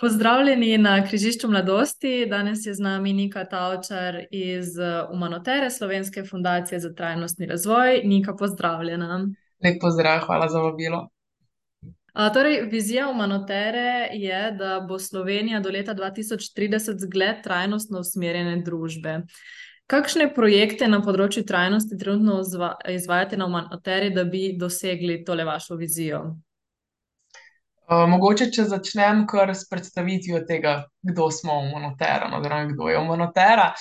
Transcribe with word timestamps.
Pozdravljeni 0.00 0.78
na 0.78 1.06
križišču 1.06 1.48
mladosti. 1.48 2.26
Danes 2.26 2.66
je 2.66 2.74
z 2.74 2.80
nami 2.80 3.12
Nika 3.12 3.44
Tavčar 3.44 4.16
iz 4.30 4.68
Umanotere, 5.12 5.70
Slovenske 5.70 6.24
fundacije 6.24 6.80
za 6.80 6.94
trajnostni 6.94 7.46
razvoj. 7.46 8.00
Nika, 8.04 8.36
pozdravljena. 8.36 9.28
Lep 9.64 9.76
pozdrav, 9.80 10.20
hvala 10.26 10.48
za 10.48 10.58
vabilo. 10.58 11.08
A, 12.12 12.32
torej, 12.32 12.62
vizija 12.70 13.10
Umanotere 13.10 14.08
je, 14.12 14.56
da 14.58 14.80
bo 14.88 14.98
Slovenija 14.98 15.60
do 15.60 15.70
leta 15.70 15.94
dva 15.94 16.10
tisoč 16.10 16.48
trideset 16.54 17.00
zgled 17.00 17.44
trajnostno 17.44 18.00
usmerjene 18.00 18.62
družbe. 18.64 19.20
Kakšne 19.86 20.30
projekte 20.34 20.88
na 20.88 21.02
področju 21.02 21.44
trajnosti 21.44 21.98
trenutno 21.98 22.40
izvajate 22.88 23.36
na 23.36 23.46
Umanoteri, 23.46 24.14
da 24.14 24.24
bi 24.24 24.54
dosegli 24.56 25.24
tole 25.24 25.44
vašo 25.44 25.76
vizijo? 25.76 26.38
Mogoče, 27.90 28.50
če 28.54 28.66
začnem 28.70 29.24
kar 29.30 29.50
s 29.54 29.66
predstavitvijo 29.70 30.44
tega, 30.48 30.84
kdo 31.02 31.30
smo 31.34 31.58
Umanotera, 31.64 32.28
no, 32.30 32.38
oziroma 32.38 32.68
kdo 32.70 32.88
je 32.88 32.98
Umanotera. 32.98 33.72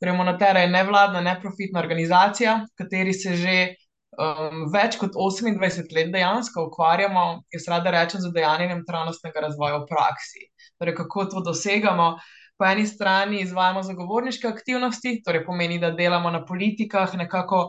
Torej 0.00 0.14
Umanotera 0.14 0.64
je 0.64 0.72
nevladna, 0.72 1.20
neprofitna 1.20 1.82
organizacija, 1.82 2.62
v 2.64 2.82
kateri 2.82 3.14
se 3.14 3.36
že, 3.36 3.58
več 4.72 4.96
kot 4.98 5.14
osemindvajset 5.14 5.92
let 5.94 6.10
dejansko 6.14 6.64
ukvarjamo, 6.70 7.26
jaz 7.54 7.68
rada 7.70 7.92
rečem, 7.94 8.22
z 8.24 8.32
udejanjanjem 8.32 8.82
trajnostnega 8.88 9.44
razvoja 9.46 9.82
v 9.82 9.86
praksi. 9.90 10.48
Torej, 10.80 10.96
kako 11.02 11.28
to 11.34 11.44
dosegamo? 11.52 12.16
Po 12.58 12.66
eni 12.66 12.86
strani 12.90 13.44
izvajamo 13.44 13.84
zagovorniške 13.86 14.48
aktivnosti, 14.48 15.20
torej 15.22 15.44
pomeni, 15.46 15.78
da 15.78 15.92
delamo 15.94 16.30
na 16.34 16.40
politikah, 16.44 17.14
nekako, 17.14 17.68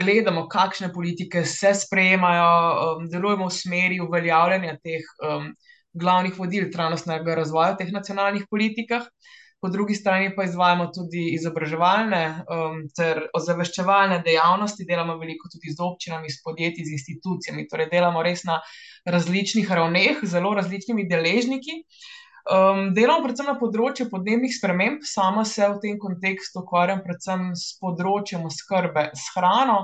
gledamo, 0.00 0.48
kakšne 0.48 0.92
politike 0.92 1.44
se 1.44 1.74
sprejemajo, 1.74 3.06
delujemo 3.12 3.46
v 3.46 3.54
smeri 3.54 4.00
uveljavljanja 4.00 4.76
teh, 4.82 5.06
glavnih 5.94 6.34
vodil 6.38 6.70
trajnostnega 6.72 7.38
razvoja 7.38 7.74
v 7.74 7.82
teh 7.82 7.92
nacionalnih 7.94 8.46
politikah. 8.50 9.06
Po 9.64 9.70
drugi 9.72 9.94
strani 9.96 10.34
pa 10.36 10.44
izvajamo 10.44 10.90
tudi 10.92 11.30
izobraževalne, 11.38 12.18
ter 12.92 13.22
ozaveščevalne 13.32 14.18
dejavnosti, 14.26 14.84
delamo 14.84 15.14
veliko 15.16 15.48
tudi 15.48 15.72
z 15.72 15.80
občinami, 15.80 16.28
s 16.28 16.42
podjetji, 16.44 16.84
z 16.84 16.98
institucijami, 16.98 17.64
torej 17.70 17.88
delamo 17.94 18.20
res 18.22 18.44
na 18.44 18.58
različnih 19.08 19.70
ravneh, 19.70 20.20
zelo 20.28 20.52
različnimi 20.58 21.06
deležniki. 21.08 21.78
Delamo 22.44 23.24
predvsem 23.24 23.48
na 23.48 23.56
področju 23.60 24.10
podnebnih 24.12 24.52
sprememb, 24.52 25.04
sama 25.08 25.44
se 25.48 25.64
v 25.64 25.80
tem 25.80 25.98
kontekstu 25.98 26.60
ukvarjam 26.60 27.00
predvsem 27.04 27.52
s 27.56 27.76
področjem 27.80 28.44
oskrbe 28.44 29.10
s 29.16 29.30
hrano, 29.36 29.78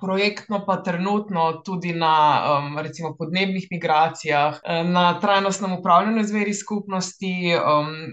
projektno 0.00 0.60
pa 0.66 0.76
trenutno 0.84 1.62
tudi 1.64 1.92
na, 1.96 2.12
recimo 2.82 3.14
podnebnih 3.16 3.66
migracijah, 3.70 4.60
na 4.86 5.06
trajnostnem 5.20 5.78
upravljanju 5.78 6.24
z 6.24 6.36
viri 6.36 6.54
skupnosti, 6.54 7.32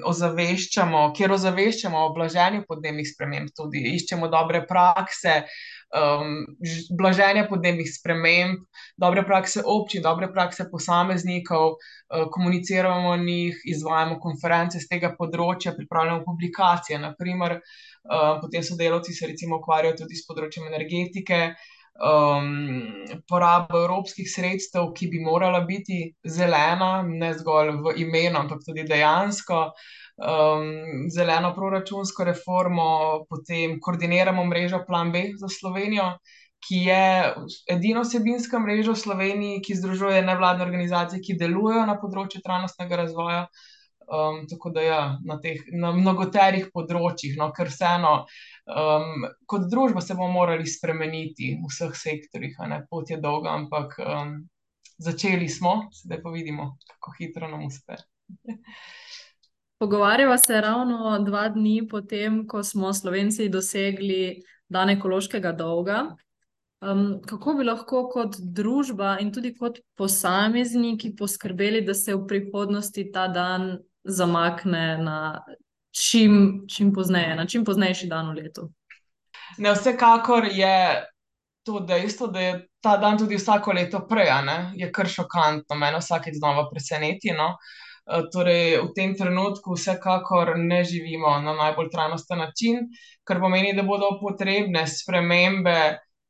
ozaveščamo, 0.08 1.10
kjer 1.18 1.36
ozaveščamo 1.36 2.06
o 2.06 2.14
blaženju 2.16 2.66
podnebnih 2.68 3.10
sprememb 3.12 3.54
tudi, 3.56 3.84
iščemo 4.00 4.32
dobre 4.32 4.64
prakse, 4.66 5.44
blaženja 6.98 7.46
podnebnih 7.50 7.88
sprememb, 7.88 8.64
dobre 8.98 9.24
prakse 9.26 9.64
občin, 9.66 10.04
dobre 10.04 10.28
prakse 10.34 10.68
posameznikov, 10.72 11.78
komuniciramo 12.32 13.10
o 13.10 13.18
njih, 13.18 13.62
izvajamo 13.66 14.20
konference 14.20 14.80
s 14.80 14.90
tega 14.92 15.14
področja, 15.18 15.76
pripravljamo 15.78 16.26
publikacije, 16.26 17.00
na 17.00 17.14
primer, 17.18 17.60
potem 18.42 18.64
sodelavci 18.64 19.14
se 19.14 19.32
recimo 19.32 19.62
ukvarjajo 19.62 20.04
tudi 20.04 20.20
s 20.20 20.28
področjem 20.28 20.68
energetike, 20.68 21.56
porabo 23.30 23.80
evropskih 23.80 24.28
sredstev, 24.28 24.90
ki 24.94 25.08
bi 25.08 25.22
morala 25.24 25.62
biti 25.64 26.02
zelena, 26.28 27.04
ne 27.08 27.32
zgolj 27.40 27.72
v 27.86 27.94
imenu, 28.04 28.42
ampak 28.42 28.66
tudi 28.66 28.84
dejansko, 28.84 29.62
zeleno 31.12 31.52
proračunsko 31.56 32.24
reformo, 32.24 33.26
potem 33.30 33.80
koordiniramo 33.80 34.46
mrežo 34.46 34.84
Plan 34.88 35.12
B 35.12 35.32
za 35.38 35.50
Slovenijo, 35.52 36.18
ki 36.68 36.76
je 36.88 37.34
edina 37.70 38.02
vsebinska 38.02 38.60
mreža 38.60 38.96
v 38.96 39.02
Sloveniji, 39.02 39.62
ki 39.62 39.76
združuje 39.76 40.24
nevladne 40.26 40.64
organizacije, 40.66 41.22
ki 41.22 41.38
delujejo 41.40 41.86
na 41.86 41.98
področju 42.02 42.42
trajnostnega 42.42 43.04
razvoja. 43.06 43.48
tako 44.50 44.70
da 44.70 44.82
ja, 44.82 45.18
na 45.26 45.40
teh, 45.42 45.64
na 45.74 45.90
mnogoterih 45.92 46.68
področjih, 46.74 47.40
no, 47.40 47.48
ker 47.52 47.72
vseeno, 47.74 48.28
kot 49.50 49.66
družba 49.66 50.02
se 50.02 50.14
bomo 50.14 50.30
morali 50.32 50.68
spremeniti 50.70 51.56
v 51.58 51.72
vseh 51.72 51.96
sektorjih, 51.98 52.54
pot 52.90 53.10
je 53.10 53.18
dolga, 53.18 53.56
ampak, 53.58 53.98
začeli 55.02 55.50
smo, 55.50 55.90
zdaj 55.92 56.22
pa 56.22 56.30
vidimo, 56.30 56.78
kako 56.86 57.16
hitro 57.18 57.50
nam 57.50 57.66
uspe. 57.66 57.98
Pogovarjava 59.78 60.38
se 60.38 60.62
ravno 60.62 61.20
dva 61.20 61.50
dni 61.50 61.88
po 61.92 62.02
tem, 62.02 62.46
ko 62.48 62.64
smo 62.64 62.94
Slovenci 62.94 63.50
dosegli 63.50 64.42
dan 64.70 64.90
ekološkega 64.90 65.52
dolga. 65.52 66.16
kako 67.28 67.54
bi 67.54 67.64
lahko 67.64 68.10
kot 68.10 68.36
družba 68.40 69.18
in 69.20 69.32
tudi 69.34 69.56
kot 69.58 69.80
posamezniki 69.98 71.16
poskrbeli, 71.18 71.82
da 71.82 71.94
se 71.94 72.16
v 72.16 72.28
prihodnosti 72.28 73.12
ta 73.12 73.28
dan 73.28 73.78
zamakne 74.04 74.98
na 74.98 75.42
čim, 75.92 76.66
čim 76.70 76.94
pozneje, 76.94 77.36
na 77.36 77.46
čim 77.46 77.66
poznejši 77.66 78.08
dan 78.08 78.30
v 78.30 78.44
letu? 78.44 78.70
Ne, 79.58 79.72
vsekakor 79.74 80.46
je 80.52 81.06
to 81.66 81.80
dejstvo, 81.80 82.28
da 82.28 82.40
je 82.40 82.68
ta 82.82 82.98
dan 82.98 83.18
tudi 83.18 83.36
vsako 83.36 83.74
leto 83.74 84.04
prej, 84.08 84.30
je 84.76 84.92
kar 84.92 85.10
šokantno, 85.10 85.76
mene 85.76 85.98
vsakič 86.00 86.38
znova 86.38 86.70
preseneti, 86.70 87.34
no. 87.34 87.56
Torej 88.06 88.78
v 88.82 88.90
tem 88.96 89.16
trenutku 89.18 89.74
vsekakor 89.74 90.56
ne 90.58 90.84
živimo 90.84 91.40
na 91.42 91.56
najbolj 91.58 91.90
trajnosten 91.92 92.38
način, 92.38 92.90
kar 93.24 93.40
pomeni, 93.42 93.74
da 93.74 93.84
bodo 93.84 94.16
potrebne 94.22 94.86
spremembe 94.88 95.78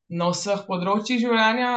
na 0.09 0.28
vseh 0.30 0.62
področjih 0.68 1.18
življenja, 1.18 1.69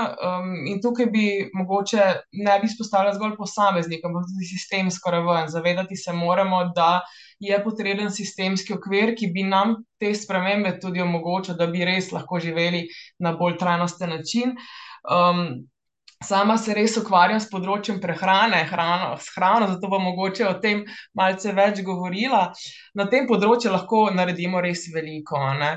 in 0.69 0.83
tukaj 0.85 1.07
bi 1.13 1.25
mogoče, 1.57 2.03
ne 2.45 2.57
bi 2.61 2.69
izpostavila 2.69 3.15
zgolj 3.17 3.39
posameznika, 3.39 4.11
ampak 4.11 4.27
tudi 4.29 4.51
sistemsko 4.51 5.13
raven, 5.15 5.49
zavedati 5.49 5.97
se 5.97 6.13
moramo, 6.13 6.61
da 6.77 7.01
je 7.41 7.57
potreben 7.65 8.13
sistemski 8.13 8.77
okvir, 8.77 9.15
ki 9.17 9.31
bi 9.33 9.47
nam 9.49 9.79
te 9.99 10.13
spremembe 10.15 10.77
tudi 10.83 11.01
omogočal, 11.01 11.57
da 11.57 11.71
bi 11.73 11.87
res 11.89 12.13
lahko 12.13 12.41
živeli 12.45 12.85
na 13.25 13.33
bolj 13.39 13.57
trajnosten 13.59 14.13
način. 14.13 14.55
Sama 16.25 16.59
se 16.59 16.75
res 16.75 16.97
ukvarjam 16.99 17.39
s 17.41 17.49
področjem 17.51 18.01
prehrane, 18.03 18.65
hrano, 18.71 19.15
s 19.17 19.31
hrano, 19.37 19.69
zato 19.71 19.91
bom 19.91 20.03
mogoče 20.03 20.47
o 20.49 20.55
tem 20.63 20.85
malce 21.15 21.53
več 21.55 21.83
govorila. 21.87 22.49
Na 22.99 23.07
tem 23.07 23.29
področju 23.31 23.73
lahko 23.73 24.09
naredimo 24.15 24.63
res 24.65 24.89
veliko, 24.95 25.39
ne. 25.61 25.77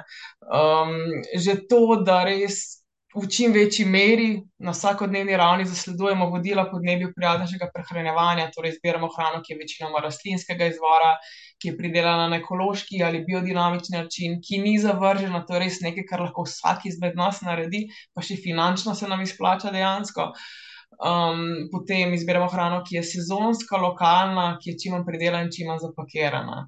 že 1.38 1.60
to, 1.70 2.02
da 2.06 2.24
res 2.26 2.81
v 3.16 3.28
čim 3.28 3.52
večji 3.52 3.86
meri 3.86 4.30
na 4.60 4.72
vsakodnevni 4.72 5.36
ravni 5.38 5.66
zasledujemo 5.68 6.30
vodila 6.32 6.64
podnebju 6.72 7.12
prijaznejšega 7.16 7.68
prehranjevanja, 7.74 8.52
torej 8.56 8.76
izbiramo 8.76 9.10
hrano, 9.16 9.42
ki 9.44 9.54
je 9.54 9.58
večinoma 9.60 10.00
rastlinskega 10.04 10.70
izvora, 10.72 11.12
ki 11.60 11.72
je 11.72 11.78
pridelana 11.78 12.30
na 12.32 12.40
ekološki 12.40 13.04
ali 13.04 13.24
biodinamični 13.28 13.98
način, 13.98 14.40
ki 14.48 14.62
ni 14.64 14.78
zavržena, 14.80 15.46
to 15.46 15.58
je 15.58 15.64
res 15.66 15.82
nekaj, 15.84 16.08
kar 16.10 16.24
lahko 16.24 16.48
vsak 16.48 16.88
izmed 16.88 17.20
nas 17.20 17.42
naredi, 17.44 17.88
pa 18.16 18.24
še 18.24 18.40
finančno 18.40 18.96
se 18.96 19.12
nam 19.12 19.22
izplača 19.28 19.72
dejansko. 19.76 20.32
potem 21.72 22.14
izbiramo 22.14 22.48
hrano, 22.48 22.84
ki 22.86 22.96
je 22.96 23.04
sezonska, 23.04 23.78
lokalna, 23.78 24.58
ki 24.62 24.70
je 24.70 24.78
čim 24.78 24.92
manj 24.94 25.06
pridelana 25.06 25.48
in 25.48 25.52
čim 25.52 25.68
manj 25.68 25.80
zapakirana. 25.82 26.68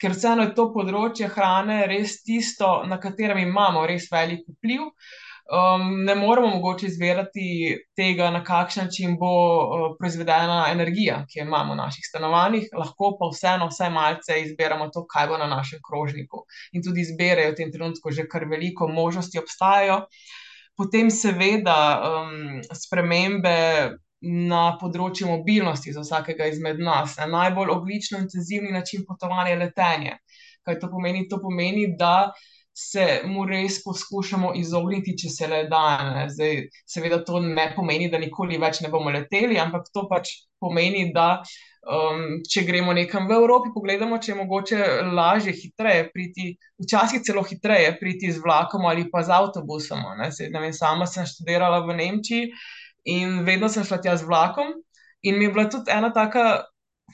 Ker 0.00 0.12
vseeno 0.12 0.42
je 0.42 0.54
to 0.54 0.66
področje 0.74 1.28
hrane 1.28 1.86
res 1.86 2.18
tisto, 2.22 2.82
na 2.84 2.98
katerem 3.00 3.38
imamo 3.38 3.86
res 3.86 4.10
velik 4.12 4.44
vpliv, 4.48 4.90
ne 6.04 6.14
moremo 6.14 6.48
mogoče 6.48 6.86
izbirati 6.86 7.76
tega, 7.96 8.30
na 8.30 8.44
kakšen 8.44 8.84
način 8.84 9.16
bo, 9.18 9.30
proizvedena 9.98 10.66
energija, 10.72 11.24
ki 11.30 11.38
jo 11.38 11.44
imamo 11.44 11.74
v 11.74 11.76
naših 11.76 12.04
stanovanjih, 12.06 12.68
lahko 12.78 13.16
pa 13.18 13.30
vseeno 13.32 13.66
vsaj 13.70 13.90
malce 13.90 14.36
izbiramo 14.42 14.88
to, 14.94 15.06
kaj 15.10 15.26
bo 15.26 15.38
na 15.38 15.48
našem 15.50 15.80
krožniku. 15.88 16.44
In 16.72 16.84
tudi 16.86 17.02
izbire 17.02 17.48
je 17.48 17.52
v 17.52 17.56
tem 17.62 17.72
trenutku 17.72 18.14
že 18.14 18.28
kar 18.30 18.46
veliko, 18.46 18.88
možnosti 18.88 19.38
obstajajo. 19.38 20.04
Potem 20.78 21.10
seveda, 21.10 21.78
spremembe 22.72 23.58
na 24.22 24.62
področju 24.80 25.26
mobilnosti 25.28 25.92
za 25.92 26.04
vsakega 26.04 26.46
izmed 26.46 26.78
nas, 26.78 27.16
najbolj 27.18 27.74
ogljično 27.74 28.20
intenzivni 28.22 28.70
način 28.72 29.02
potovanja 29.08 29.50
je 29.50 29.60
letenje. 29.64 30.16
Kaj 30.62 30.78
to 30.78 30.90
pomeni? 30.92 31.26
To 31.28 31.40
pomeni, 31.42 31.88
da 31.98 32.30
se 32.72 33.22
mu 33.24 33.44
res 33.44 33.80
poskušamo 33.84 34.52
izogniti, 34.56 35.16
če 35.18 35.30
se 35.30 35.48
le 35.50 35.64
da, 35.70 35.82
ne, 36.06 36.26
zdaj 36.32 36.62
seveda 36.88 37.20
to 37.24 37.40
ne 37.44 37.70
pomeni, 37.76 38.10
da 38.10 38.18
nikoli 38.18 38.60
več 38.62 38.80
ne 38.84 38.90
bomo 38.92 39.12
leteli, 39.12 39.58
ampak 39.60 39.90
to 39.92 40.06
pač 40.10 40.32
pomeni, 40.60 41.10
da, 41.14 41.42
če 42.50 42.64
gremo 42.68 42.92
nekam 42.96 43.26
v 43.28 43.38
Evropi, 43.38 43.72
pogledamo, 43.74 44.18
če 44.20 44.32
je 44.32 44.38
mogoče 44.38 44.80
lažje, 45.16 45.54
hitreje 45.56 46.10
priti, 46.12 46.50
včasih 46.84 47.24
celo 47.26 47.42
hitreje 47.46 47.94
priti 48.00 48.32
z 48.32 48.42
vlakom 48.44 48.84
ali 48.86 49.08
pa 49.10 49.24
z 49.24 49.34
avtobusom, 49.38 50.04
ne, 50.20 50.30
saj 50.32 50.52
ne 50.52 50.62
vem, 50.66 50.76
sama 50.76 51.08
sem 51.08 51.28
študirala 51.28 51.82
v 51.88 51.98
Nemčiji 52.02 52.52
in 53.10 53.40
vedno 53.48 53.68
sem 53.72 53.84
šla 53.84 54.00
tja 54.04 54.16
z 54.20 54.28
vlakom 54.28 54.76
In 55.22 55.38
mi 55.38 55.44
je 55.44 55.52
bila 55.52 55.68
tudi 55.68 55.90
ena 55.90 56.12
taka 56.12 56.64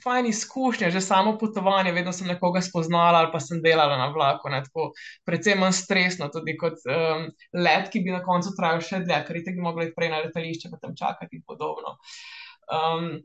fajn 0.03 0.27
izkušnja, 0.31 0.91
že 0.91 1.01
samo 1.01 1.37
potovanje, 1.39 1.93
vedno 1.93 2.13
sem 2.13 2.29
nekoga 2.29 2.61
spoznala 2.65 3.23
ali 3.23 3.31
pa 3.33 3.41
sem 3.41 3.63
delala 3.63 3.99
na 3.99 4.09
vlaku, 4.15 4.51
ne, 4.53 4.63
tako 4.65 4.91
predvsem 5.25 5.61
manj 5.61 5.77
stresno, 5.79 6.29
tudi 6.33 6.57
kot 6.61 6.83
um, 6.91 7.29
let, 7.55 7.89
ki 7.93 8.03
bi 8.05 8.15
na 8.15 8.23
koncu 8.25 8.55
trajal 8.57 8.83
še 8.85 9.05
dlje, 9.05 9.23
ker 9.29 9.41
bi 9.47 9.63
mogli 9.63 9.89
iti 9.89 9.97
prej 9.97 10.13
na 10.13 10.21
letališče, 10.27 10.73
pa 10.73 10.83
tam 10.83 10.99
čakati 10.99 11.41
in 11.41 11.47
podobno. 11.47 11.97
Um, 12.67 13.17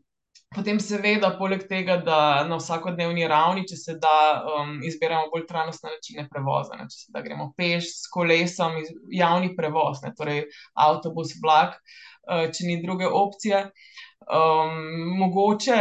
Potem, 0.51 0.81
seveda, 0.83 1.29
poleg 1.39 1.61
tega, 1.69 1.95
da 2.03 2.43
na 2.43 2.57
vsakodnevni 2.59 3.23
ravni, 3.31 3.61
če 3.69 3.77
se 3.79 3.93
da, 4.03 4.15
um, 4.43 4.73
izbiramo 4.83 5.29
bolj 5.31 5.45
trajnostne 5.47 5.93
načine 5.93 6.25
prevoza, 6.27 6.75
ne, 6.75 6.89
če 6.91 6.97
se 7.05 7.13
da 7.15 7.21
gremo 7.23 7.53
peš, 7.55 7.87
s 8.01 8.09
kolesom, 8.11 8.75
javni 9.15 9.53
prevoz, 9.55 10.01
ne, 10.03 10.11
torej 10.17 10.41
avtobus, 10.75 11.37
vlak, 11.39 11.77
uh, 11.79 12.49
če 12.51 12.67
ni 12.67 12.81
druge 12.83 13.07
opcije. 13.07 13.61
Um, 14.29 15.17
mogoče, 15.17 15.77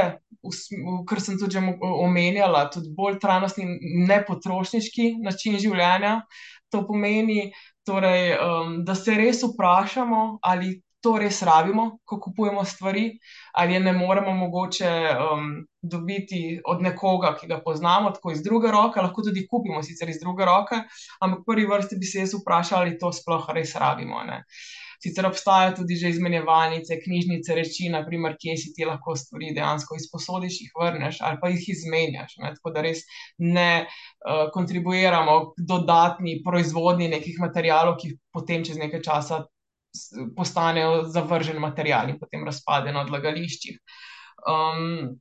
kar 1.08 1.20
sem 1.20 1.36
tudi 1.38 1.60
omenjala, 1.84 2.64
tudi 2.72 2.92
bolj 2.96 3.18
trajnostni, 3.20 3.66
nepotrošniški 4.08 5.16
način 5.24 5.58
življenja. 5.60 6.20
To 6.70 6.84
pomeni, 6.86 7.50
torej, 7.86 8.36
um, 8.38 8.78
da 8.86 8.94
se 8.94 9.16
res 9.18 9.42
vprašamo, 9.44 10.38
ali 10.46 10.78
to 11.00 11.16
res 11.18 11.40
rabimo, 11.42 11.98
ko 12.04 12.18
kupujemo 12.20 12.64
stvari, 12.64 13.06
ali 13.56 13.74
je 13.74 13.80
ne 13.80 13.92
moremo 13.96 14.34
mogoče 14.36 14.90
um, 15.16 15.46
dobiti 15.82 16.60
od 16.64 16.82
nekoga, 16.84 17.34
ki 17.40 17.48
ga 17.48 17.60
poznamo, 17.64 18.12
tako 18.16 18.34
iz 18.34 18.42
druge 18.44 18.70
roke, 18.70 19.00
lahko 19.00 19.24
tudi 19.24 19.46
kupimo 19.48 19.82
sicer 19.82 20.12
iz 20.12 20.20
druge 20.20 20.44
roke, 20.44 20.82
ampak 21.20 21.40
v 21.40 21.48
prvi 21.48 21.66
vrsti 21.72 21.98
bi 21.98 22.08
se 22.08 22.24
jaz 22.24 22.36
vprašala, 22.36 22.84
ali 22.84 22.98
to 23.00 23.12
sploh 23.16 23.48
res 23.56 23.74
rabimo. 23.80 24.20
Ne. 24.28 24.42
Sicer 25.00 25.24
obstajajo 25.26 25.78
tudi 25.78 25.96
že 25.96 26.10
izmenjevalnice, 26.12 26.98
knjižnice, 27.00 27.54
reči, 27.56 27.88
naprimer, 27.92 28.34
kje 28.40 28.56
si 28.60 28.72
ti 28.76 28.84
lahko 28.84 29.14
stvari 29.16 29.54
dejansko 29.56 29.96
izposodiš, 29.96 30.58
jih 30.64 30.74
vrneš 30.76 31.22
ali 31.24 31.40
pa 31.40 31.48
jih 31.52 31.68
izmenjaš. 31.74 32.36
Ne? 32.42 32.52
Tako 32.58 32.74
da 32.74 32.84
res 32.84 33.00
ne 33.38 33.70
uh, 33.86 34.50
kontribuiramo 34.52 35.38
k 35.54 35.64
dodatni 35.72 36.40
proizvodnji 36.44 37.08
nekih 37.16 37.40
materijalov, 37.40 37.96
ki 38.02 38.12
potem 38.32 38.66
čez 38.66 38.76
nekaj 38.80 39.02
časa 39.08 39.40
postanejo 40.36 41.02
zavržen 41.10 41.58
material 41.58 42.12
in 42.12 42.18
potem 42.20 42.44
razpadejo 42.46 42.94
na 42.94 43.02
odlagališčih. 43.06 43.80
Um, 44.46 45.16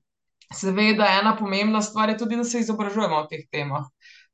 seveda, 0.53 1.07
ena 1.21 1.35
pomembna 1.37 1.81
stvar 1.81 2.09
je 2.09 2.17
tudi, 2.17 2.37
da 2.37 2.43
se 2.43 2.61
izobražujemo 2.63 3.23
o 3.23 3.27
teh 3.31 3.47
temah. 3.51 3.87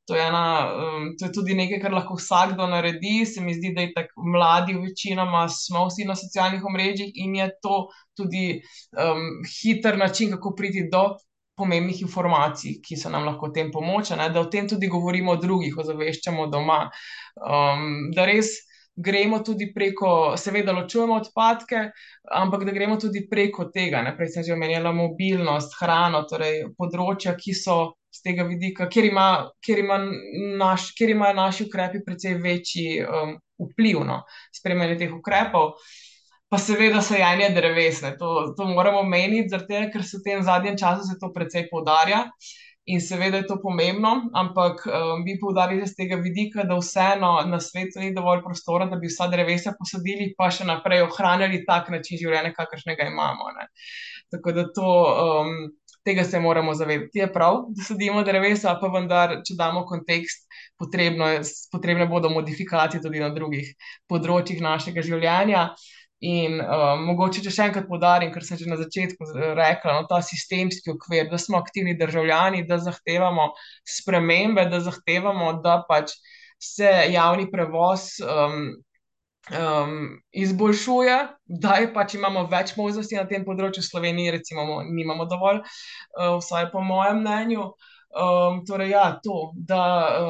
To 0.06 0.14
je, 0.14 0.22
ena, 0.22 0.70
um, 0.70 1.06
to 1.18 1.26
je 1.26 1.32
tudi 1.34 1.54
nekaj, 1.58 1.80
kar 1.82 1.94
lahko 1.94 2.14
vsakdo 2.14 2.66
naredi. 2.70 3.24
Se 3.26 3.42
mi 3.42 3.54
zdi, 3.54 3.72
da 3.74 3.82
je 3.82 3.92
tako 3.94 4.26
mladi, 4.34 4.76
večinoma 4.78 5.48
smo 5.50 5.86
vsi 5.88 6.06
na 6.06 6.14
socialnih 6.14 6.64
omrežjih 6.64 7.10
in 7.24 7.34
je 7.40 7.48
to 7.62 7.80
tudi 8.16 8.60
um, 8.94 9.24
hiter 9.50 9.98
način, 9.98 10.30
kako 10.30 10.54
priti 10.54 10.86
do 10.92 11.08
pomembnih 11.56 12.02
informacij, 12.02 12.78
ki 12.84 12.98
so 13.00 13.10
nam 13.10 13.24
lahko 13.24 13.48
v 13.48 13.56
tem 13.56 13.72
pomoč, 13.72 14.12
da 14.12 14.40
o 14.40 14.50
tem 14.52 14.68
tudi 14.68 14.90
govorimo 14.92 15.32
o 15.32 15.40
drugih, 15.40 15.74
ozaveščamo 15.78 16.46
doma. 16.52 16.84
Um, 17.40 18.10
da 18.14 18.26
res 18.28 18.52
gremo 18.96 19.40
tudi 19.44 19.72
preko, 19.74 20.36
seveda, 20.40 20.72
ločujemo 20.72 21.16
odpadke, 21.20 21.90
ampak 22.32 22.64
da 22.64 22.72
gremo 22.72 22.96
tudi 23.00 23.26
preko 23.28 23.70
tega. 23.72 24.04
Prej 24.16 24.34
sem 24.34 24.44
že 24.44 24.54
omenjala 24.56 24.92
mobilnost, 24.92 25.76
hrano, 25.80 26.24
torej 26.28 26.66
področja, 26.76 27.36
ki 27.36 27.56
so 27.56 27.96
z 28.10 28.22
tega 28.22 28.46
vidika, 28.48 28.88
kjer, 28.88 29.10
ima, 29.10 29.28
kjer, 29.64 29.82
ima 29.84 29.98
naš, 30.58 30.90
kjer 30.96 31.12
imajo 31.12 31.34
naši 31.36 31.66
ukrepi 31.68 32.04
precej 32.06 32.38
večji 32.42 33.00
um, 33.04 33.36
vpliv 33.70 34.02
na 34.04 34.06
no, 34.06 34.20
spremenje 34.54 34.98
teh 35.02 35.14
ukrepov. 35.14 35.74
Pa 36.48 36.60
seveda 36.62 37.00
sajanje 37.02 37.48
drevesne, 37.56 38.12
to, 38.20 38.52
to 38.56 38.68
moramo 38.70 39.02
meniti, 39.02 39.58
ker 39.92 40.04
se 40.06 40.20
v 40.20 40.22
tem 40.24 40.44
zadnjem 40.46 40.78
času 40.78 41.08
se 41.08 41.18
to 41.20 41.32
precej 41.34 41.66
poudarja. 41.70 42.28
In 42.86 43.00
seveda 43.02 43.40
je 43.40 43.48
to 43.50 43.56
pomembno, 43.58 44.10
ampak 44.30 44.84
um, 44.86 45.24
bi 45.26 45.34
poudarili 45.40 45.88
z 45.90 45.96
tega 45.98 46.20
vidika, 46.22 46.62
da 46.62 46.76
vseeno 46.78 47.32
na 47.50 47.58
svetu 47.60 47.98
ni 47.98 48.12
dovolj 48.14 48.44
prostora, 48.44 48.86
da 48.86 48.94
bi 48.96 49.10
vsa 49.10 49.26
drevesa 49.32 49.72
posadili, 49.74 50.28
pa 50.38 50.52
še 50.54 50.68
naprej 50.68 51.02
ohranjali 51.08 51.64
tak 51.66 51.90
način 51.90 52.20
življenja, 52.20 52.54
kakršnega 52.54 53.08
imamo. 53.10 53.50
Ne. 53.58 53.66
Tako 54.30 54.54
da 54.54 54.68
to, 54.76 54.92
um, 55.24 55.50
tega 56.06 56.24
se 56.24 56.40
moramo 56.40 56.74
zavedati. 56.74 57.18
Je 57.18 57.26
prav, 57.32 57.64
da 57.74 57.84
sadimo 57.84 58.22
drevesa, 58.26 58.76
pa 58.80 58.90
vendar, 58.94 59.40
če 59.46 59.58
damo 59.58 59.82
kontekst, 59.88 60.46
potrebno, 60.78 61.28
potrebne 61.72 62.06
bodo 62.06 62.30
modifikacije 62.30 63.02
tudi 63.02 63.22
na 63.22 63.32
drugih 63.34 63.72
področjih 64.10 64.62
našega 64.62 65.04
življenja. 65.06 65.68
In 66.24 66.56
uh, 66.62 66.94
mogoče, 66.96 67.42
če 67.44 67.50
še 67.52 67.66
enkrat 67.68 67.90
podarim, 67.90 68.30
kar 68.32 68.44
sem 68.46 68.56
že 68.56 68.70
na 68.70 68.78
začetku 68.80 69.26
rekla, 69.58 69.98
no, 69.98 70.06
ta 70.08 70.22
sistemski 70.24 70.94
okvir, 70.94 71.26
da 71.28 71.36
smo 71.36 71.58
aktivni 71.60 71.92
državljani, 71.98 72.64
da 72.70 72.78
zahtevamo 72.80 73.50
spremembe, 73.98 74.64
da 74.72 74.80
zahtevamo, 74.80 75.58
da 75.66 75.82
pač 75.88 76.14
se 76.62 76.88
javni 77.12 77.50
prevoz 77.52 78.14
um, 78.24 78.70
um, 79.50 80.22
izboljšuje, 80.32 81.16
da 81.46 81.74
je 81.80 81.90
pač 81.94 82.14
imamo 82.14 82.46
več 82.50 82.74
možnosti 82.76 83.18
na 83.18 83.26
tem 83.30 83.44
področju, 83.46 83.84
v 83.84 83.90
Sloveniji, 83.90 84.34
recimo, 84.38 84.80
nimamo 84.86 85.28
dovolj, 85.30 85.62
uh, 85.62 86.38
vsaj 86.40 86.70
po 86.72 86.82
mojem 86.84 87.22
mnenju. 87.22 87.68
Um, 88.16 88.62
torej, 88.64 88.94
ja, 88.94 89.06
to, 89.22 89.52
da 89.68 89.80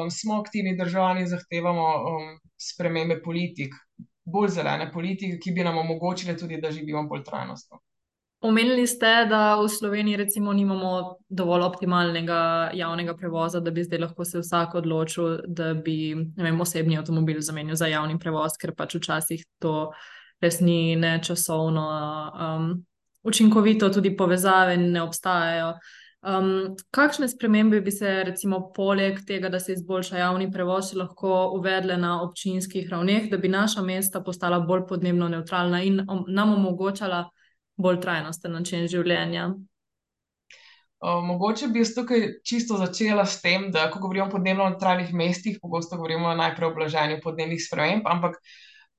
um, 0.01 0.11
smo 0.11 0.41
aktivni 0.41 0.75
državljani, 0.77 1.27
zahtevamo 1.31 1.87
um, 2.11 2.31
spremembe 2.59 3.21
politik, 3.23 3.75
bolj 4.27 4.57
zelene 4.57 4.89
politike, 4.91 5.37
ki 5.39 5.53
bi 5.55 5.63
nam 5.63 5.77
omogočile 5.83 6.35
tudi, 6.37 6.59
da 6.61 6.73
živimo 6.73 7.05
bolj 7.07 7.23
trajnostno. 7.29 7.79
Omenili 8.39 8.87
ste, 8.87 9.25
da 9.29 9.55
v 9.57 9.69
Sloveniji 9.69 10.17
recimo 10.17 10.53
nimamo 10.53 11.17
dovolj 11.29 11.61
optimalnega 11.61 12.69
javnega 12.73 13.15
prevoza, 13.17 13.59
da 13.59 13.71
bi 13.71 13.83
zdaj 13.83 13.99
lahko 13.99 14.25
se 14.25 14.39
vsak 14.39 14.75
odločil, 14.75 15.39
da 15.47 15.73
bi 15.73 16.13
vem, 16.37 16.61
osebni 16.61 16.97
avtomobil 16.97 17.41
zamenil 17.41 17.75
za 17.75 17.87
javni 17.89 18.19
prevoz, 18.19 18.59
ker 18.61 18.75
pač 18.77 18.95
včasih 18.99 19.41
to 19.59 19.91
res 20.41 20.59
ni 20.61 20.95
ne 20.95 21.17
časovno 21.23 21.85
um, 21.87 22.67
učinkovito, 23.23 23.89
tudi 23.89 24.13
povezave 24.17 24.77
ne 24.77 25.01
obstajajo. 25.01 25.71
Um, 26.21 26.75
kakšne 26.93 27.27
spremembe 27.29 27.81
bi 27.81 27.91
se, 27.91 28.23
recimo, 28.27 28.67
poleg 28.75 29.23
tega, 29.25 29.49
da 29.49 29.59
se 29.59 29.73
izboljša 29.73 30.17
javni 30.17 30.51
prevoz, 30.51 30.91
lahko 30.93 31.55
uvedle 31.57 31.97
na 31.97 32.21
občinskih 32.21 32.85
ravneh, 32.89 33.31
da 33.31 33.37
bi 33.37 33.49
naša 33.49 33.81
mesta 33.81 34.21
postala 34.21 34.59
bolj 34.59 34.85
podnebno 34.89 35.29
neutralna 35.29 35.81
in 35.81 36.03
nam 36.27 36.53
omogočala 36.53 37.25
bolj 37.77 37.99
trajnosten 38.03 38.53
način 38.57 38.87
življenja? 38.91 39.49
Mogoče 41.01 41.67
bi 41.69 41.83
jaz 41.83 41.91
tukaj 41.93 42.23
čisto 42.45 42.77
začela 42.77 43.25
s 43.25 43.41
tem, 43.43 43.67
da 43.71 43.85
ko 43.93 43.99
govorimo 44.01 44.25
o 44.25 44.31
podnebno 44.31 44.65
neutralnih 44.65 45.13
mestih, 45.13 45.59
pogosto 45.61 45.97
govorimo 45.99 46.33
najprej 46.33 46.71
o 46.71 46.73
blaženju 46.73 47.19
podnebnih 47.23 47.61
sprememb, 47.61 48.09
ampak 48.09 48.39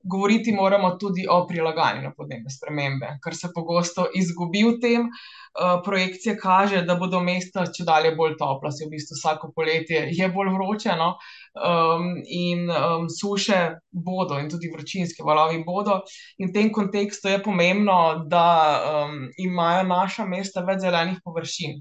govoriti 0.03 0.51
moramo 0.51 0.95
tudi 0.95 1.25
o 1.29 1.47
prilagajanju 1.47 2.01
na 2.01 2.13
podnebne 2.17 2.49
spremembe, 2.49 3.17
kar 3.23 3.35
se 3.35 3.49
pogosto 3.55 4.07
izgubi 4.15 4.63
v 4.63 4.79
tem. 4.81 5.09
Uh, 5.49 5.81
projekcije 5.83 6.37
kaže, 6.37 6.83
da 6.85 6.95
bodo 6.95 7.19
mesta 7.19 7.65
če 7.73 7.83
dalje 7.83 8.11
bolj 8.15 8.35
topla, 8.37 8.69
se 8.71 8.85
v 8.85 8.93
bistvu 8.93 9.17
vsako 9.17 9.49
poletje 9.55 10.05
je 10.13 10.29
bolj 10.29 10.53
vroče, 10.53 10.93
no? 10.95 11.15
um, 11.57 12.05
in 12.27 12.69
um, 12.69 13.09
suše 13.09 13.57
bodo, 13.91 14.37
in 14.39 14.49
tudi 14.49 14.69
vročinske 14.71 15.25
valovi 15.25 15.63
bodo. 15.65 15.99
In 16.37 16.51
v 16.51 16.53
tem 16.53 16.71
kontekstu 16.71 17.33
je 17.33 17.43
pomembno, 17.43 18.25
da 18.29 18.47
um, 18.77 19.25
imajo 19.37 19.87
naša 19.89 20.29
mesta 20.29 20.63
več 20.63 20.85
zelenih 20.85 21.19
površin. 21.25 21.79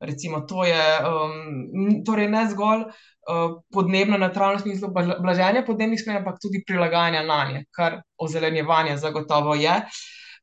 Recimo, 0.00 0.42
to 0.44 0.64
je 0.64 0.82
um, 1.08 2.02
torej 2.04 2.28
ne 2.28 2.48
zgolj 2.50 2.84
Eh, 3.28 3.54
podnebno 3.72 4.18
neutralno 4.18 4.58
smislu 4.58 4.88
blaženja 4.94 5.64
podnebnih 5.66 5.98
sprememb, 6.00 6.22
ampak 6.22 6.38
tudi 6.42 6.60
prilagajanja 6.66 7.24
na 7.26 7.38
nje, 7.50 7.64
kar 7.74 7.96
ozelenjevanje 8.22 8.96
zagotovo 9.02 9.54
je. 9.54 9.80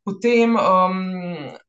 Potem 0.04 0.58
um, 0.60 0.98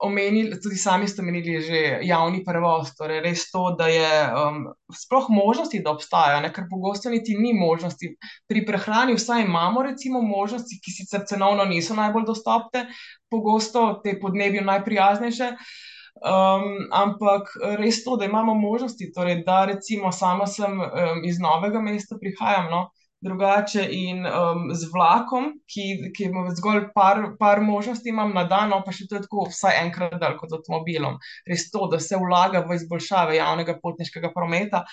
omenili, 0.03 0.59
tudi 0.63 0.75
sami 0.77 1.07
ste 1.09 1.23
omenili 1.23 1.61
že 1.63 1.83
javni 2.03 2.43
prevoz, 2.45 2.91
torej 2.99 3.21
res 3.23 3.47
to, 3.53 3.63
da 3.79 3.87
je 3.87 4.11
um, 4.41 4.59
sploh 4.91 5.31
možnosti, 5.31 5.83
da 5.87 5.95
obstajajo, 5.95 6.51
ker 6.57 6.67
pogosto 6.71 7.15
niti 7.15 7.39
ni 7.39 7.55
možnosti. 7.55 8.17
Pri 8.51 8.67
prehrani 8.67 9.15
vsaj 9.15 9.47
imamo 9.47 9.87
recimo 9.87 10.23
možnosti, 10.23 10.83
ki 10.83 10.99
sicer 10.99 11.29
cenovno 11.31 11.65
niso 11.65 11.95
najbolj 11.95 12.27
dostopne, 12.27 12.89
pogosto 13.31 14.01
te 14.03 14.19
podnebju 14.19 14.67
najprijaznejše. 14.67 15.55
Uh, 15.55 15.94
Um, 16.15 16.87
ampak 16.95 17.51
res 17.81 18.05
to, 18.05 18.15
da 18.17 18.25
imamo 18.25 18.55
možnosti, 18.55 19.11
torej, 19.13 19.43
da 19.45 19.65
recimo 19.67 20.13
sama 20.13 20.47
sem 20.47 20.79
um, 20.81 21.25
iz 21.27 21.41
novega 21.43 21.83
mesta, 21.83 22.17
prihajam 22.21 22.71
no, 22.71 22.85
drugače 23.25 23.83
in 23.91 24.23
um, 24.27 24.69
z 24.73 24.89
vlakom, 24.93 25.51
ki, 25.67 26.13
ki 26.15 26.29
ima 26.29 26.45
zgolj 26.55 26.87
par, 26.95 27.23
par 27.39 27.61
možnosti, 27.65 28.09
imam 28.09 28.35
na 28.37 28.45
dan, 28.49 28.71
no, 28.71 28.83
pa 28.87 28.93
še 28.95 29.09
to 29.09 29.19
je 29.19 29.25
tako 29.25 29.49
vsaj 29.51 29.79
enkrat 29.83 30.19
dalj 30.21 30.37
kot 30.41 30.53
z 30.53 30.59
avtomobilom. 30.61 31.17
Res 31.51 31.67
to, 31.73 31.89
da 31.93 32.01
se 32.01 32.21
vlaga 32.21 32.63
v 32.69 32.79
izboljšave 32.79 33.39
javnega 33.41 33.79
potniškega 33.83 34.31
prometa 34.37 34.85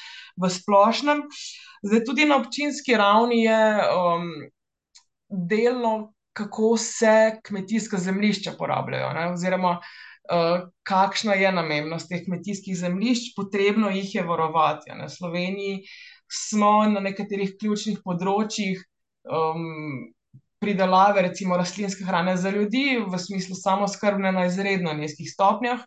v 0.41 0.51
splošnem. 0.51 1.25
Zdaj 1.85 2.05
tudi 2.07 2.27
na 2.29 2.39
občinski 2.41 2.97
ravni 2.97 3.43
je 3.43 3.61
um, 3.91 4.31
delno, 5.29 5.95
kako 6.33 6.77
se 6.79 7.41
kmetijska 7.43 7.99
zemljišča 7.99 8.55
porabljajo. 8.57 9.11
Ne, 9.17 9.27
oziroma, 9.33 9.79
kakšna 10.83 11.33
je 11.33 11.51
namembnost 11.51 12.09
teh 12.09 12.23
kmetijskih 12.25 12.77
zemljišč, 12.77 13.33
potrebno 13.35 13.89
jih 13.89 14.15
je 14.15 14.23
varovati. 14.23 14.91
Na 14.95 15.09
Sloveniji 15.09 15.81
smo 16.31 16.85
na 16.87 17.01
nekaterih 17.03 17.57
ključnih 17.59 17.99
področjih 18.05 18.79
um, 19.27 20.13
pridelave, 20.61 21.25
recimo 21.25 21.57
rastlinske 21.57 22.05
hrane 22.05 22.37
za 22.37 22.49
ljudi, 22.53 23.01
v 23.01 23.19
smislu 23.19 23.57
samozkrbne 23.57 24.31
na 24.31 24.45
izredno 24.45 24.93
nizkih 24.93 25.29
stopnjah. 25.31 25.83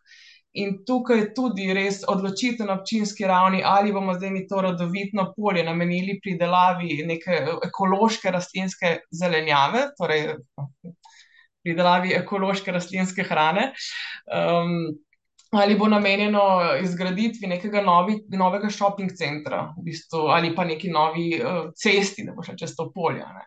In 0.55 0.77
tukaj 0.87 1.19
je 1.19 1.31
tudi 1.35 1.65
res 1.75 2.05
odločitev 2.07 2.69
na 2.69 2.77
občinski 2.79 3.27
ravni, 3.27 3.63
ali 3.67 3.91
bomo 3.93 4.13
zdaj 4.15 4.31
mi 4.31 4.45
to 4.47 4.61
rodovitno 4.63 5.33
polje 5.35 5.65
namenili 5.67 6.21
pridelavi 6.23 7.01
neke 7.07 7.41
ekološke 7.67 8.31
rastlinske 8.31 8.93
zelenjave, 9.11 9.89
torej 9.99 10.37
pridelavi 11.65 12.15
ekološke 12.21 12.75
rastlinske 12.75 13.27
hrane. 13.31 13.73
Um, 14.29 14.95
Ali 15.55 15.77
bo 15.79 15.87
namenjeno 15.87 16.41
izgraditvi 16.83 17.47
nekega 17.47 17.79
novi, 17.87 18.17
novega 18.35 18.67
šoping 18.75 19.13
centra, 19.15 19.61
v 19.77 19.85
bistvu, 19.87 20.25
ali 20.35 20.49
pa 20.55 20.65
neki 20.67 20.91
novi 20.91 21.29
uh, 21.39 21.69
cesti, 21.79 22.25
da 22.27 22.35
bo 22.35 22.43
šlo 22.43 22.57
čez 22.59 22.73
to 22.75 22.89
polje. 22.91 23.23
Ne. 23.23 23.45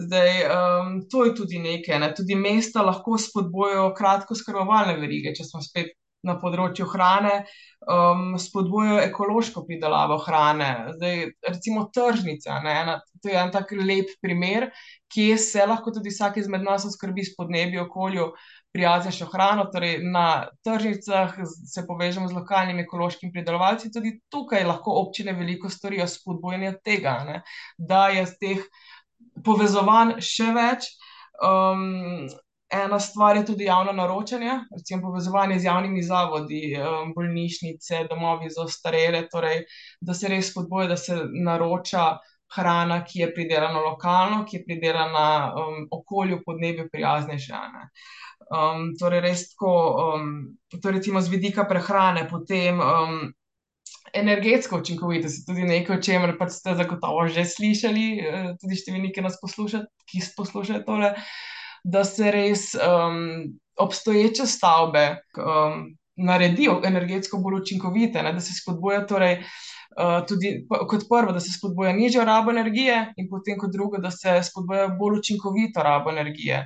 Zdaj, 0.00 0.30
um, 0.46 0.94
to 1.12 1.26
je 1.26 1.34
tudi 1.36 1.60
nekaj. 1.60 1.98
Ne. 2.00 2.08
Tudi 2.16 2.38
mesta 2.40 2.80
lahko 2.80 3.18
spodbojajo 3.20 3.90
kratko 3.98 4.36
skrbovalne 4.38 4.96
verige, 4.96 5.34
če 5.36 5.44
smo 5.44 5.60
spet 5.60 5.92
na 6.24 6.36
področju 6.40 6.86
hrane, 6.90 7.44
um, 7.86 8.34
spodbujajo 8.40 9.02
ekološko 9.04 9.64
pridelavo 9.68 10.18
hrane. 10.24 10.70
Zdaj, 10.96 11.22
recimo 11.48 11.86
tržnica, 11.94 12.60
ne, 12.64 12.74
ena, 12.82 12.98
to 13.22 13.30
je 13.30 13.38
en 13.40 13.52
tak 13.54 13.72
lep 13.76 14.10
primer, 14.22 14.70
kje 15.12 15.36
se 15.38 15.66
lahko 15.66 15.92
tudi 15.94 16.12
vsak 16.14 16.40
izmed 16.42 16.64
nas 16.66 16.86
oskrbi 16.88 17.24
s 17.26 17.36
podnebjem, 17.38 17.84
okolju, 17.86 18.30
prijaznejšo 18.76 19.30
hrano. 19.32 19.68
Torej, 19.72 20.00
na 20.04 20.48
tržnicah 20.66 21.36
se 21.46 21.86
povežemo 21.86 22.28
z 22.28 22.36
lokalnimi 22.36 22.84
ekološkimi 22.84 23.32
pridelovalci, 23.32 23.92
tudi 23.94 24.18
tukaj 24.32 24.66
lahko 24.68 24.98
občine 25.02 25.36
veliko 25.36 25.70
storijo 25.72 26.08
spodbujanje 26.10 26.76
tega, 26.84 27.18
ne, 27.28 27.42
da 27.78 28.08
je 28.14 28.26
z 28.26 28.40
teh 28.42 28.66
povezovanj 29.46 30.18
še 30.24 30.50
več. 30.56 30.90
Um, 31.36 32.28
Ena 32.72 32.98
stvar 33.00 33.36
je 33.36 33.44
tudi 33.46 33.64
javno 33.64 33.92
naročanje, 33.92 34.50
recimo 34.76 35.02
povezovanje 35.02 35.58
z 35.58 35.64
javnimi 35.64 36.02
zavodi, 36.02 36.74
bolnišnice, 37.14 38.06
domovi 38.10 38.50
za 38.50 38.62
ostarele, 38.62 39.28
torej, 39.30 39.62
da 40.00 40.14
se 40.14 40.28
res 40.28 40.50
spodboja, 40.50 40.88
da 40.88 40.96
se 40.96 41.20
naroča 41.44 42.16
hrana, 42.56 43.04
ki 43.04 43.20
je 43.20 43.32
pridelana 43.34 43.80
lokalno, 43.80 44.44
ki 44.46 44.56
je 44.56 44.64
pridelana 44.64 45.54
um, 45.54 45.86
okolju, 45.90 46.40
podnebju 46.46 46.88
prijaznejša. 46.92 47.62
Um, 48.50 48.92
torej, 48.98 49.22
res 49.22 49.48
tako, 49.52 49.72
um, 50.02 50.28
to 50.82 50.90
recimo 50.90 51.22
z 51.22 51.30
vidika 51.30 51.64
prehrane, 51.70 52.26
potem 52.30 52.82
um, 52.82 53.18
energetska 54.14 54.76
učinkovitost 54.76 55.46
tudi 55.46 55.62
nekaj, 55.62 55.98
o 55.98 56.02
čemer 56.02 56.34
pa 56.38 56.48
ste 56.50 56.74
zagotovo 56.74 57.28
že 57.28 57.44
slišali, 57.44 58.06
eh, 58.18 58.54
tudi 58.60 58.78
številni, 58.78 59.12
ki 59.12 59.22
nas 59.22 59.38
poslušajo, 59.42 59.84
ki 60.06 60.22
poslušajo 60.36 60.82
tole 60.86 61.14
da 61.86 62.04
se 62.04 62.30
res 62.30 62.72
um, 62.74 63.58
obstoječe 63.78 64.46
stavbe 64.46 65.06
um, 65.38 65.84
naredijo 66.16 66.80
energetsko 66.84 67.38
bolj 67.38 67.60
učinkovite, 67.60 68.22
ne, 68.22 68.32
da 68.32 68.40
se 68.40 68.54
spodbuja 68.56 69.04
torej, 69.06 69.36
uh, 69.38 70.18
tudi 70.26 70.66
kot 70.68 71.06
prvo, 71.10 71.32
da 71.32 71.40
se 71.40 71.52
spodbuja 71.52 71.92
nižjo 71.92 72.24
rabo 72.24 72.50
energije, 72.50 73.12
in 73.16 73.28
potem 73.30 73.58
kot 73.58 73.72
drugo, 73.72 74.00
da 74.02 74.10
se 74.10 74.40
spodbuja 74.42 74.88
bolj 74.98 75.18
učinkovito 75.18 75.82
rabo 75.82 76.10
energije. 76.10 76.64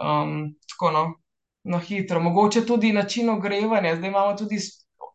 Um, 0.00 0.52
tako 0.68 0.92
no, 0.92 1.04
na 1.64 1.78
hitro. 1.78 2.20
Mogoče 2.20 2.66
tudi 2.66 2.92
način 2.92 3.30
ogrevanja. 3.30 3.96
Zdaj 3.96 4.08
imamo 4.08 4.36
tudi 4.36 4.58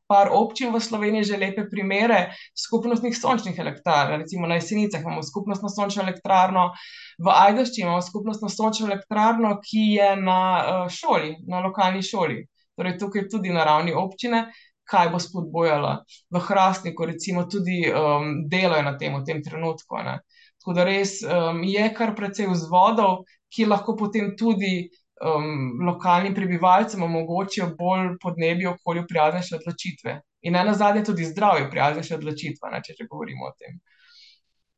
par 0.08 0.30
občin 0.32 0.74
v 0.74 0.82
Sloveniji 0.82 1.32
že 1.32 1.38
lepe 1.38 1.66
primere 1.70 2.36
skupnostnih 2.54 3.18
sončnih 3.18 3.60
elektrarn. 3.60 4.22
Recimo 4.22 4.48
na 4.48 4.56
Jesenicah 4.56 5.02
imamo 5.02 5.24
skupnostno 5.24 5.70
sončno 5.70 6.04
elektrarno, 6.04 6.72
v 7.18 7.28
Ajdošči 7.32 7.82
imamo 7.82 8.02
skupnostno 8.02 8.50
sončno 8.50 8.88
elektrarno, 8.88 9.58
ki 9.62 9.86
je 9.98 10.16
na 10.16 10.42
uh, 10.60 10.90
šoli, 10.90 11.36
na 11.48 11.60
lokalni 11.60 12.04
šoli. 12.04 12.46
Torej, 12.76 12.98
tukaj 13.00 13.30
tudi 13.32 13.54
na 13.56 13.64
ravni 13.64 13.94
občine, 13.96 14.50
kaj 14.84 15.10
bo 15.10 15.20
spodbojala. 15.20 16.04
V 16.30 16.40
Hrastniku, 16.40 17.06
recimo, 17.06 17.46
tudi 17.50 17.86
um, 17.90 18.44
delajo 18.50 18.84
na 18.84 18.98
tem 18.98 19.16
v 19.16 19.24
tem 19.26 19.42
trenutku. 19.44 20.02
Ne. 20.04 20.20
Tako 20.60 20.76
da 20.76 20.84
res 20.84 21.22
um, 21.24 21.64
je 21.64 21.88
kar 21.96 22.14
precej 22.16 22.52
vzvodov, 22.52 23.24
ki 23.50 23.66
lahko 23.70 23.96
potem 23.96 24.36
tudi 24.38 24.90
um, 25.22 25.86
lokalnim 25.88 26.36
prebivalcem 26.36 27.04
omogočijo 27.04 27.72
bolj 27.78 28.16
podnebje, 28.22 28.70
okolju 28.70 29.06
prijaznejše 29.08 29.56
odločitve. 29.56 30.22
In 30.42 30.54
na 30.54 30.74
zadnje 30.74 31.04
tudi 31.04 31.26
zdravje 31.26 31.70
prijaznejše 31.70 32.16
odločitve, 32.16 32.72
ne, 32.72 32.82
če 32.84 32.94
že 33.00 33.08
govorimo 33.10 33.48
o 33.48 33.54
tem. 33.60 33.80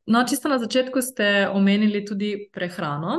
No, 0.08 0.24
čisto 0.24 0.48
na 0.48 0.58
začetku 0.58 1.02
ste 1.02 1.48
omenili 1.52 2.04
tudi 2.04 2.48
prehrano, 2.52 3.16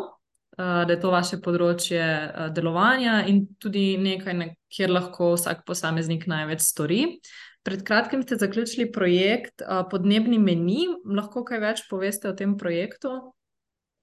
uh, 0.58 0.86
da 0.88 0.90
je 0.90 1.00
to 1.00 1.12
vaše 1.14 1.38
področje 1.38 2.02
uh, 2.02 2.48
delovanja 2.54 3.26
in 3.30 3.46
tudi 3.62 3.94
nekaj, 4.02 4.56
kjer 4.74 4.90
lahko 4.90 5.36
vsak 5.36 5.68
posameznik 5.68 6.26
največ 6.26 6.66
stori. 6.66 7.04
Pred 7.62 7.84
kratkim 7.86 8.24
ste 8.24 8.40
zaključili 8.40 8.88
projekt 8.92 9.62
uh, 9.62 9.84
Podnebni 9.92 10.40
meni. 10.40 10.88
Lahko 11.06 11.44
kaj 11.46 11.62
več 11.62 11.84
poveste 11.92 12.32
o 12.32 12.34
tem 12.34 12.58
projektu? 12.58 13.36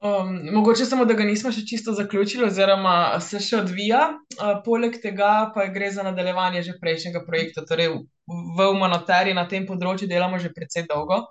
Um, 0.00 0.40
mogoče 0.52 0.84
samo, 0.84 1.04
da 1.08 1.14
ga 1.16 1.24
nismo 1.24 1.50
še 1.52 1.62
čisto 1.66 1.92
zaključili, 1.96 2.44
oziroma 2.46 3.16
se 3.24 3.40
še 3.40 3.62
odvija. 3.62 4.00
Uh, 4.36 4.58
poleg 4.64 4.98
tega 5.00 5.50
pa 5.54 5.64
gre 5.72 5.88
za 5.92 6.04
nadaljevanje 6.04 6.62
že 6.66 6.74
prejšnjega 6.82 7.22
projekta. 7.24 7.64
Torej, 7.64 7.94
v 8.28 8.66
Umanoteri 8.74 9.32
na 9.34 9.46
tem 9.48 9.64
področju 9.66 10.08
delamo 10.10 10.38
že 10.42 10.52
precej 10.52 10.84
dolgo, 10.90 11.22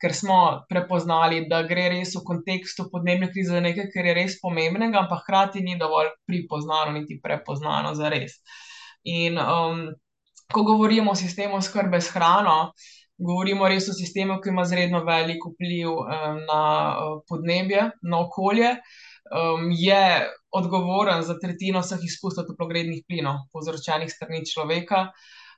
ker 0.00 0.14
smo 0.16 0.38
prepoznali, 0.70 1.42
da 1.50 1.60
gre 1.68 1.90
res 1.92 2.14
v 2.16 2.24
kontekstu 2.24 2.88
podnebne 2.92 3.28
krize 3.34 3.52
za 3.52 3.60
nekaj, 3.60 3.90
kar 3.92 4.08
je 4.08 4.16
res 4.16 4.40
pomembnega, 4.40 5.04
ampak 5.04 5.26
hkrati 5.26 5.60
ni 5.60 5.76
dovolj 5.76 6.14
pripoznano, 6.30 6.96
niti 6.96 7.20
prepoznano 7.20 7.92
za 7.98 8.08
res. 8.12 8.40
In 9.04 9.36
um, 9.36 9.90
ko 10.52 10.64
govorimo 10.64 11.12
o 11.12 11.18
sistemu 11.18 11.60
skrbe 11.60 12.00
s 12.00 12.14
hrano, 12.16 12.72
govorimo 13.18 13.68
res 13.68 13.88
o 13.88 13.94
sistemu, 13.96 14.40
ki 14.42 14.52
ima 14.52 14.64
zelo 14.68 15.02
velik 15.04 15.44
vpliv 15.52 15.92
na 16.46 16.62
uh, 16.96 17.20
podnebje, 17.28 17.90
na 18.02 18.20
okolje, 18.20 18.76
je 19.78 20.02
odgovoren 20.54 21.22
za 21.22 21.34
tretjino 21.38 21.80
vseh 21.82 22.04
izpustov 22.04 22.46
toplogrednih 22.46 23.02
plinov, 23.08 23.48
povzročenih 23.52 24.12
strani 24.12 24.44
človeka. 24.46 25.08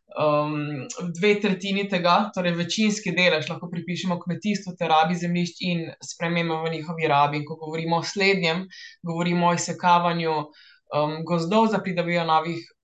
Um, 0.09 0.87
dve 1.19 1.35
tretjini 1.41 1.85
tega, 1.89 2.31
torej 2.33 2.55
večinski 2.57 3.13
delež, 3.13 3.51
lahko 3.51 3.69
pripišemo 3.69 4.17
kmetijstvu, 4.23 4.73
ter 4.79 4.89
rabi 4.89 5.19
zemljišč 5.21 5.61
in 5.69 5.85
spremembam 6.01 6.65
v 6.65 6.73
njihovi 6.79 7.11
rabi. 7.13 7.43
In 7.43 7.45
ko 7.45 7.59
govorimo 7.61 8.01
o 8.01 8.07
slednjem, 8.07 8.65
govorimo 9.05 9.51
o 9.51 9.55
izsekavanju 9.59 10.33
um, 10.39 11.21
gozdov 11.29 11.69
za 11.75 11.83
pridobivanje 11.85 12.33
novih 12.33 12.65
Eh, 12.65 12.78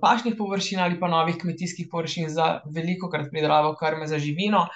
pašnih 0.00 0.34
površin 0.38 0.80
ali 0.80 1.00
pa 1.00 1.08
novih 1.08 1.36
kmetijskih 1.40 1.88
površin 1.90 2.28
za 2.28 2.60
veliko 2.74 3.10
krat 3.10 3.30
pridelavo 3.30 3.74
krme 3.80 4.06
za 4.06 4.18
živino. 4.18 4.66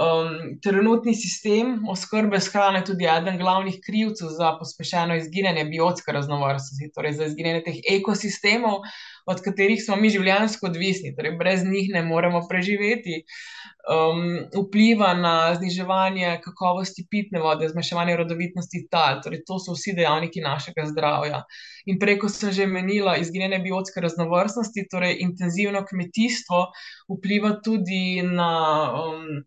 Um, 0.00 0.58
trenutni 0.64 1.12
sistem 1.14 1.82
oskrbe 1.88 2.40
s 2.40 2.48
hrano 2.48 2.78
je 2.78 2.84
tudi 2.84 3.04
eden 3.04 3.36
glavnih 3.38 3.74
krivcev 3.86 4.30
za 4.38 4.54
pospešeno 4.58 5.16
izginjanje 5.16 5.64
biotske 5.64 6.12
raznovrstnosti, 6.12 6.88
torej 6.94 7.12
za 7.12 7.26
izginjanje 7.28 7.60
teh 7.66 7.76
ekosistemov, 7.98 8.78
od 9.26 9.42
katerih 9.44 9.82
smo 9.84 9.98
mi 10.00 10.08
življenjsko 10.10 10.70
odvisni, 10.70 11.12
torej 11.16 11.36
brez 11.36 11.66
njih 11.68 11.92
ne 11.92 12.02
moremo 12.08 12.40
preživeti. 12.48 13.20
Um, 13.92 14.24
vpliva 14.54 15.12
na 15.18 15.34
zniževanje 15.58 16.38
kakovosti 16.40 17.04
pitne 17.10 17.42
vode, 17.42 17.68
zmanjševanje 17.68 18.16
rodovitnosti 18.16 18.84
tal, 18.90 19.20
torej 19.20 19.42
to 19.44 19.58
so 19.60 19.76
vsi 19.76 19.92
dejavniki 19.98 20.40
našega 20.40 20.86
zdravja. 20.88 21.44
In 21.84 21.98
preko 22.00 22.32
sem 22.32 22.54
že 22.54 22.66
menila 22.66 23.18
izginjanje 23.20 23.60
biotske 23.66 24.00
raznovrstnosti, 24.00 24.88
torej 24.88 25.18
intenzivno 25.20 25.84
kmetijstvo 25.84 26.68
vpliva 27.12 27.58
tudi 27.60 28.22
na. 28.22 28.54
Um, 29.04 29.42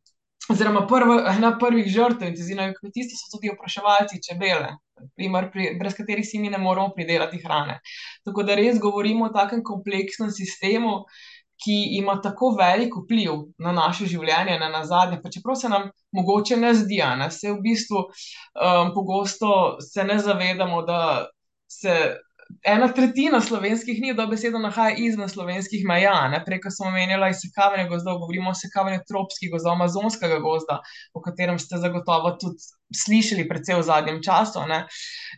oziroma 0.51 0.85
prva, 0.87 1.19
ena 1.35 1.53
prvih 1.59 1.87
žrtev 1.91 2.29
intenzivnega 2.29 2.77
kmetijstva 2.79 3.19
so 3.19 3.31
tudi 3.37 3.51
opraševalci 3.53 4.21
čebele, 4.27 4.75
primer, 5.15 5.49
pri, 5.53 5.71
brez 5.79 5.95
katerih 5.97 6.25
si 6.27 6.39
mi 6.39 6.49
ne 6.49 6.57
moremo 6.61 6.93
pridelati 6.95 7.41
hrane. 7.43 7.79
Tako 8.25 8.43
da 8.43 8.55
res 8.55 8.79
govorimo 8.81 9.25
o 9.25 9.33
takem 9.33 9.63
kompleksnem 9.63 10.31
sistemu, 10.31 11.03
ki 11.63 11.75
ima 11.97 12.17
tako 12.21 12.51
velik 12.59 12.97
vpliv 12.99 13.45
na 13.63 13.71
naše 13.71 14.09
življenje, 14.11 14.57
na 14.59 14.83
zadnje, 14.85 15.21
pa 15.23 15.31
čeprav 15.31 15.55
se 15.55 15.69
nam 15.71 15.87
mogoče 16.11 16.57
ne 16.59 16.73
zdi, 16.75 16.99
da 16.99 17.29
se 17.31 17.53
v 17.53 17.61
bistvu 17.63 18.01
um, 18.03 18.91
pogosto 18.93 19.77
se 19.81 20.03
ne 20.03 20.19
zavedamo, 20.19 20.81
da 20.83 20.99
se 21.71 22.17
ena 22.65 22.87
tretjina 22.93 23.41
slovenskih 23.41 24.01
njih 24.01 24.15
dobesedno 24.15 24.59
nahaja 24.59 24.95
izven 24.97 25.29
slovenskih 25.29 25.85
meja. 25.85 26.43
Preko 26.45 26.71
smo 26.71 26.87
omenjali 26.87 27.29
izsekavanje 27.29 27.89
gozdov, 27.89 28.17
govorimo 28.19 28.49
o 28.49 28.57
sekavanju 28.57 28.99
tropskih 29.07 29.51
gozdov, 29.51 29.73
amazonskega 29.73 30.39
gozda, 30.39 30.79
o 31.13 31.21
katerem 31.21 31.59
ste 31.59 31.77
zagotovo 31.77 32.31
tudi 32.41 32.61
slišali 32.95 33.47
predvsej 33.49 33.79
v 33.79 33.83
zadnjem 33.83 34.23
času. 34.23 34.65
Ne? 34.69 34.85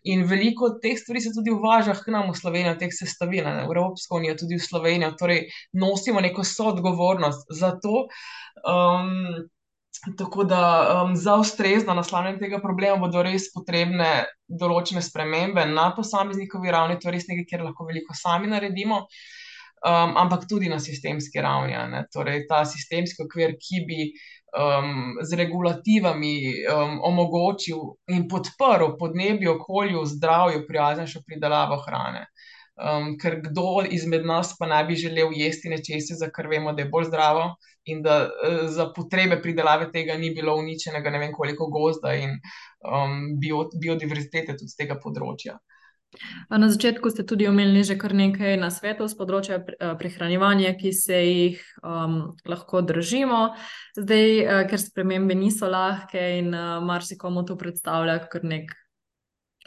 In 0.03 0.23
veliko 0.27 0.73
teh 0.83 0.97
stvari 0.99 1.21
se 1.23 1.33
tudi 1.35 1.51
uvaža 1.51 1.95
k 1.95 2.13
nam 2.15 2.31
v 2.31 2.37
Slovenijo, 2.37 2.75
teh 2.79 2.93
sestavin, 2.93 3.47
v 3.47 3.67
Evropsko 3.67 4.19
unijo, 4.19 4.37
tudi 4.43 4.59
v 4.59 4.63
Slovenijo. 4.63 5.13
Torej, 5.19 5.45
nosimo 5.73 6.21
neko 6.21 6.43
soodgovornost 6.43 7.47
za 7.51 7.75
to. 7.83 8.07
Um, 8.67 9.47
Tako 10.17 10.43
da 10.43 10.61
um, 11.03 11.15
za 11.15 11.35
ustrezno 11.35 11.93
naslavljanje 11.93 12.37
tega 12.39 12.59
problema 12.61 12.97
bodo 13.01 13.23
res 13.25 13.49
potrebne 13.53 14.25
določene 14.47 15.01
spremembe 15.01 15.65
na 15.65 15.89
posameznikovi 15.95 16.71
ravni, 16.71 16.99
to 16.99 17.09
je 17.09 17.15
res 17.17 17.27
nekaj, 17.29 17.47
kjer 17.49 17.65
lahko 17.65 17.87
veliko 17.89 18.15
sami 18.15 18.47
naredimo, 18.51 19.01
um, 19.01 20.15
ampak 20.21 20.45
tudi 20.49 20.69
na 20.69 20.79
sistemski 20.79 21.41
ravni. 21.43 22.03
Torej, 22.13 22.45
ta 22.51 22.63
sistemski 22.65 23.25
okvir, 23.25 23.57
ki 23.61 23.81
bi 23.89 24.09
um, 24.53 25.17
z 25.21 25.39
regulativami 25.41 26.35
um, 26.73 26.99
omogočil 27.09 27.81
in 28.13 28.27
podprl 28.29 28.93
podnebju, 28.99 29.57
okolju, 29.57 30.05
zdravju, 30.13 30.65
prijaznejšo 30.67 31.23
pridelavo 31.25 31.81
hrane. 31.87 32.27
Um, 32.77 33.15
ker 33.17 33.39
kdo 33.41 33.81
izmed 33.89 34.25
nas 34.29 34.53
pa 34.59 34.69
ne 34.69 34.83
bi 34.85 34.95
želel 34.95 35.33
jesti 35.33 35.69
nečesa, 35.73 36.15
za 36.15 36.29
kar 36.29 36.47
vemo, 36.47 36.75
da 36.77 36.85
je 36.85 36.91
bolj 36.93 37.09
zdravo, 37.09 37.55
in 37.87 38.03
da 38.05 38.17
uh, 38.27 38.67
za 38.69 38.89
potrebe 38.95 39.39
pridelave 39.41 39.91
tega 39.91 40.17
ni 40.17 40.33
bilo 40.35 40.55
uničenega, 40.59 41.13
ne 41.13 41.19
vem 41.19 41.33
koliko 41.33 41.69
gozda 41.71 42.13
in 42.15 42.37
um, 42.83 43.33
bio, 43.39 43.65
biodiverzitete 43.81 44.57
tudi 44.57 44.71
z 44.73 44.83
tega 44.83 44.99
področja. 45.03 45.57
Na 46.49 46.69
začetku 46.71 47.09
ste 47.11 47.25
tudi 47.27 47.49
omenili 47.49 47.83
že 47.83 47.97
kar 47.99 48.13
nekaj 48.15 48.55
na 48.57 48.69
svetu 48.71 49.05
z 49.11 49.17
področja 49.19 49.59
prehranjevanja, 49.99 50.71
ki 50.79 50.93
se 50.95 51.19
jih 51.19 51.61
um, 51.83 52.37
lahko 52.47 52.81
držimo. 52.81 53.41
Zdaj, 53.99 54.27
uh, 54.39 54.63
ker 54.71 54.81
spremembe 54.81 55.35
niso 55.35 55.67
lahke 55.67 56.23
in 56.39 56.53
uh, 56.55 56.79
marsikomu 56.79 57.43
to 57.43 57.59
predstavlja 57.59 58.21
kar 58.31 58.47
nek 58.47 58.71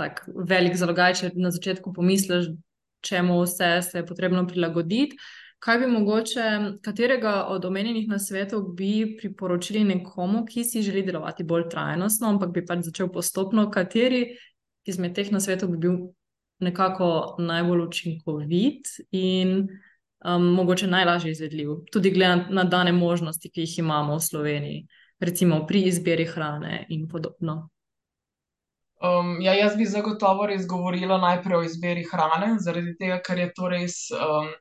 tak 0.00 0.24
velik 0.26 0.78
zalogaj, 0.80 1.18
če 1.20 1.32
na 1.36 1.52
začetku 1.52 1.92
pomisliš, 1.92 2.54
čemu 3.04 3.42
vse 3.42 3.70
se 3.84 4.00
je 4.00 4.06
potrebno 4.06 4.46
prilagoditi. 4.48 5.18
Kaj 5.60 5.78
bi 5.78 5.86
mogoče, 5.86 6.44
katerega 6.82 7.44
od 7.52 7.64
omenjenih 7.64 8.08
na 8.08 8.18
svetu 8.18 8.62
bi 8.76 9.16
priporočili 9.18 9.84
nekomu, 9.84 10.46
ki 10.48 10.64
si 10.64 10.82
želi 10.82 11.02
delovati 11.04 11.44
bolj 11.44 11.68
trajnostno, 11.68 12.30
ampak 12.32 12.54
bi 12.54 12.62
pač 12.66 12.86
začel 12.86 13.10
postopno, 13.12 13.66
kateri 13.70 14.22
izmed 14.88 15.14
teh 15.14 15.28
na 15.32 15.40
svetu 15.40 15.68
bi 15.68 15.76
bil 15.76 15.98
nekako 16.64 17.36
najbolj 17.38 17.82
učinkovit 17.86 18.88
in 19.10 19.68
um, 20.24 20.46
mogoče 20.56 20.86
najlažje 20.86 21.30
izvedljiv, 21.30 21.74
tudi 21.92 22.10
glede 22.10 22.48
na 22.50 22.64
dane 22.64 22.92
možnosti, 22.92 23.50
ki 23.50 23.60
jih 23.60 23.78
imamo 23.78 24.16
v 24.16 24.24
Sloveniji, 24.24 24.80
recimo 25.20 25.66
pri 25.66 25.84
izbiri 25.92 26.24
hrane 26.24 26.86
in 26.88 27.08
podobno. 27.08 27.68
Um, 29.00 29.40
ja, 29.40 29.54
jaz 29.56 29.76
bi 29.76 29.84
zagotovo 29.84 30.46
res 30.46 30.66
govorila 30.68 31.16
najprej 31.20 31.56
o 31.56 31.62
izbiri 31.64 32.04
hrane, 32.08 32.58
zaradi 32.60 32.96
tega, 32.96 33.20
ker 33.24 33.38
je 33.38 33.52
to 33.56 33.68
res 33.72 34.02
um, 34.12 34.52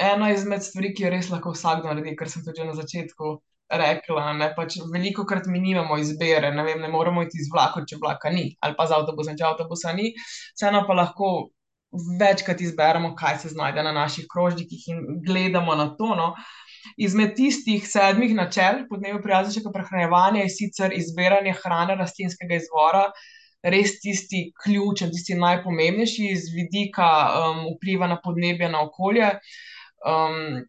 ena 0.00 0.30
izmed 0.32 0.62
stvari, 0.62 0.92
ki 0.94 1.06
jo 1.06 1.10
res 1.14 1.30
lahko 1.30 1.54
vsakdo 1.54 1.90
naredi, 1.90 2.16
kar 2.18 2.30
sem 2.30 2.44
tudi 2.44 2.66
na 2.66 2.74
začetku 2.76 3.34
rekla. 3.80 4.26
Pač 4.56 4.78
veliko 4.92 5.24
krat 5.26 5.46
mi 5.50 5.60
nimamo 5.62 5.98
izbire, 5.98 6.50
ne, 6.54 6.64
vem, 6.66 6.80
ne 6.82 6.90
moremo 6.92 7.22
iti 7.24 7.42
z 7.42 7.52
vlakom, 7.52 7.86
če 7.88 7.98
vlaka 8.02 8.32
ni, 8.34 8.50
ali 8.60 8.76
pa 8.78 8.88
z 8.90 8.98
avtobusom, 8.98 9.38
če 9.38 9.46
avtobusa 9.48 9.94
ni. 9.96 10.12
Vseeno 10.54 10.84
pa 10.88 10.98
lahko 10.98 11.30
večkrat 12.20 12.60
izberemo, 12.60 13.12
kaj 13.14 13.38
se 13.44 13.52
znajde 13.54 13.84
na 13.86 13.92
naših 13.94 14.26
krožnikih 14.30 14.88
in 14.90 15.04
gledamo 15.26 15.76
na 15.78 15.92
to. 15.98 16.14
No. 16.18 16.32
Izmed 17.00 17.36
tistih 17.38 17.86
sedmih 17.88 18.34
načel 18.36 18.82
podnebno 18.90 19.22
prijaznega 19.22 19.70
prehranevanja 19.72 20.42
je 20.42 20.50
sicer 20.52 20.92
izbiranje 20.92 21.54
hrane 21.62 21.96
rastlinskega 21.96 22.58
izvora 22.60 23.06
res 23.64 23.94
tisti 24.00 24.50
ključen, 24.60 25.12
tisti 25.12 25.36
najpomembnejši 25.40 26.26
iz 26.32 26.50
vidika 26.52 27.06
um, 27.38 27.62
vpliva 27.76 28.08
na 28.10 28.18
podnebje, 28.20 28.68
na 28.68 28.82
okolje. 28.84 29.30
Um, 30.04 30.64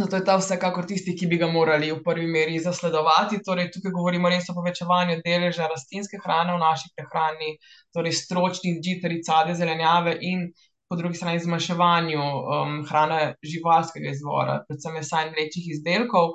zato 0.00 0.16
je 0.16 0.24
ta 0.24 0.36
vsekakor 0.40 0.86
tisti, 0.88 1.14
ki 1.16 1.28
bi 1.30 1.38
ga 1.38 1.46
morali 1.52 1.92
v 1.92 2.00
prvi 2.04 2.26
meri 2.26 2.58
zasledovati. 2.58 3.42
Torej, 3.46 3.70
tukaj 3.74 3.94
govorimo 3.94 4.30
res 4.32 4.48
o 4.50 4.56
povečevanju 4.56 5.20
deleža 5.24 5.68
rastlinske 5.70 6.20
hrane 6.24 6.56
v 6.56 6.60
naši 6.62 6.90
prehrani, 6.96 7.56
torej 7.94 8.16
stročnih 8.24 8.80
žitaric, 8.84 9.26
sade, 9.28 9.54
zelenjave 9.58 10.16
in 10.20 10.50
po 10.92 10.96
drugi 10.96 11.16
strani 11.16 11.40
zmanjševanju 11.40 12.20
um, 12.20 12.74
hrane 12.88 13.34
živalskega 13.42 14.10
izvora, 14.10 14.58
predvsem 14.68 14.92
mesa 14.98 15.22
in 15.24 15.32
mlečnih 15.32 15.70
izdelkov. 15.76 16.34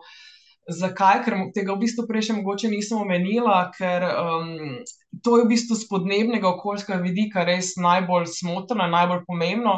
Zakaj? 0.67 1.21
Ker 1.23 1.35
tega 1.55 1.75
v 1.75 1.83
bistvu 1.83 2.07
prej 2.09 2.25
še 2.27 2.37
mogoče 2.39 2.71
nisem 2.71 2.97
omenila, 2.99 3.59
ker 3.75 4.03
um, 4.09 4.49
to 5.23 5.37
je 5.37 5.45
v 5.45 5.51
bistvu 5.53 5.77
z 5.77 5.87
podnebnega 5.91 6.49
okoljskega 6.49 6.97
vidika 7.05 7.45
res 7.47 7.75
najbolj 7.79 8.25
smotrno, 8.33 8.89
najbolj 8.91 9.21
pomembno, 9.29 9.77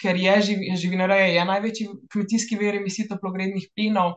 ker 0.00 0.16
je 0.16 0.36
živ, 0.50 0.62
živinoreja 0.76 1.26
je 1.32 1.44
največji 1.48 1.88
kmetijski 2.12 2.58
vir 2.60 2.80
emisij 2.80 3.08
toplogrednih 3.08 3.70
plinov. 3.74 4.16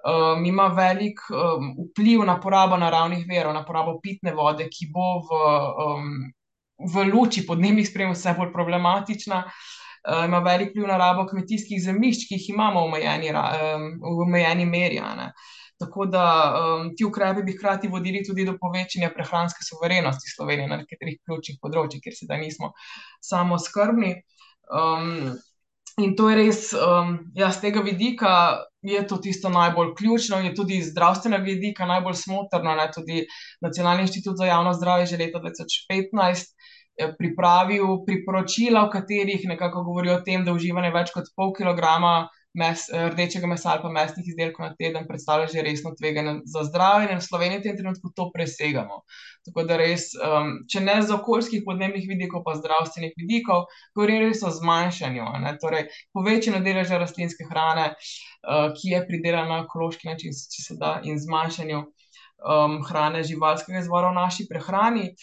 Um, 0.00 0.46
ima 0.48 0.70
velik 0.72 1.20
um, 1.28 1.74
vpliv 1.90 2.22
na 2.24 2.38
porabo 2.40 2.76
naravnih 2.80 3.26
verov, 3.28 3.52
na 3.52 3.64
porabo 3.64 3.98
pitne 4.00 4.32
vode, 4.32 4.64
ki 4.72 4.88
bo 4.94 5.18
v 5.28 5.40
um, 5.84 6.14
v 6.80 7.04
luči 7.12 7.44
podnebnih 7.46 7.88
sprememb 7.88 8.16
vse 8.16 8.34
bolj 8.38 8.52
problematična. 8.54 9.44
Uh, 10.00 10.24
ima 10.24 10.40
velik 10.40 10.72
vpliv 10.72 10.86
na 10.88 10.96
rabo 10.96 11.26
kmetijskih 11.28 11.82
zemljišč, 11.82 12.28
ki 12.28 12.38
jih 12.38 12.48
imamo 12.54 12.80
v 12.80 12.88
omejeni, 12.88 13.32
um, 13.36 13.88
v 14.00 14.22
omejeni 14.24 14.64
meri. 14.66 15.00
Tako 15.80 16.06
da 16.06 16.24
um, 16.56 16.90
ti 16.96 17.04
ukrepi 17.04 17.42
bi 17.42 17.52
hkrati 17.56 17.88
vodili 17.88 18.24
tudi 18.24 18.44
do 18.44 18.56
povečanja 18.60 19.10
prehranske 19.14 19.64
soverenosti 19.64 20.32
Slovenije 20.32 20.68
na 20.68 20.80
nekaterih 20.80 21.20
ključnih 21.24 21.60
področjih, 21.60 22.02
kjer 22.04 22.16
sedaj 22.16 22.40
nismo 22.40 22.72
samo 23.20 23.58
skrbni. 23.58 24.14
Um, 24.70 25.36
in 25.98 26.14
to 26.16 26.30
je 26.30 26.36
res, 26.36 26.60
um, 26.72 27.18
ja, 27.34 27.50
z 27.52 27.60
tega 27.66 27.82
vidika 27.84 28.32
je 28.82 29.02
to 29.06 29.18
tisto 29.20 29.50
najbolj 29.52 29.94
ključno, 29.98 30.38
je 30.40 30.54
tudi 30.54 30.78
iz 30.78 30.92
zdravstvenega 30.94 31.44
vidika 31.44 31.86
najbolj 31.86 32.14
smotrno. 32.14 32.74
Ne? 32.74 32.88
Tudi 32.94 33.26
Nacionalni 33.60 34.06
inštitut 34.06 34.38
za 34.38 34.46
javno 34.48 34.72
zdravje 34.74 35.02
je 35.02 35.12
že 35.14 35.22
leta 35.24 35.42
2015 35.42 36.54
Eh, 37.00 37.14
pripravil 37.16 38.02
priporočila, 38.04 38.84
v 38.84 38.92
katerih 38.92 39.44
nekako 39.48 39.84
govorijo 39.84 40.18
o 40.18 40.24
tem, 40.26 40.44
da 40.44 40.52
uživanje 40.52 40.90
več 40.92 41.12
kot 41.14 41.30
pol 41.36 41.54
kilograma 41.56 42.28
mes, 42.54 42.88
eh, 42.92 43.08
rdečega 43.10 43.46
mesa 43.46 43.70
ali 43.70 43.82
pa 43.82 43.88
mesnih 43.88 44.26
izdelkov 44.28 44.64
na 44.64 44.74
teden 44.74 45.06
predstavlja 45.08 45.46
že 45.52 45.62
resno 45.62 45.94
tveganje 45.94 46.40
za 46.44 46.64
zdravje. 46.64 47.12
In 47.12 47.18
v 47.18 47.26
Sloveniji 47.28 47.58
v 47.58 47.62
tem 47.62 47.76
trenutku 47.76 48.10
to 48.16 48.30
presegamo. 48.34 49.02
Tako 49.46 49.62
da 49.64 49.76
res, 49.76 50.10
um, 50.18 50.58
če 50.68 50.80
ne 50.80 50.98
z 51.02 51.14
okoljskih 51.14 51.62
podnebnih 51.64 52.08
vidikov, 52.08 52.42
pa 52.44 52.56
zdravstvenih 52.58 53.14
vidikov, 53.16 53.70
govorim 53.96 54.26
res 54.26 54.42
o 54.42 54.50
zmanjšanju, 54.50 55.24
ne, 55.40 55.54
torej 55.62 55.86
povečanju 56.12 56.60
deleža 56.64 56.98
rastlinske 57.00 57.46
hrane, 57.48 57.94
uh, 57.94 58.74
ki 58.76 58.92
je 58.92 59.06
pridelana 59.06 59.48
na 59.48 59.62
ekološki 59.64 60.10
način, 60.10 60.34
če 60.34 60.66
se 60.66 60.76
da, 60.76 60.98
in 61.04 61.16
zmanjšanju 61.18 61.80
um, 61.80 62.82
hrane 62.84 63.22
živalskega 63.24 63.80
izvora 63.80 64.10
v 64.10 64.20
naši 64.20 64.46
prehrani. 64.50 65.14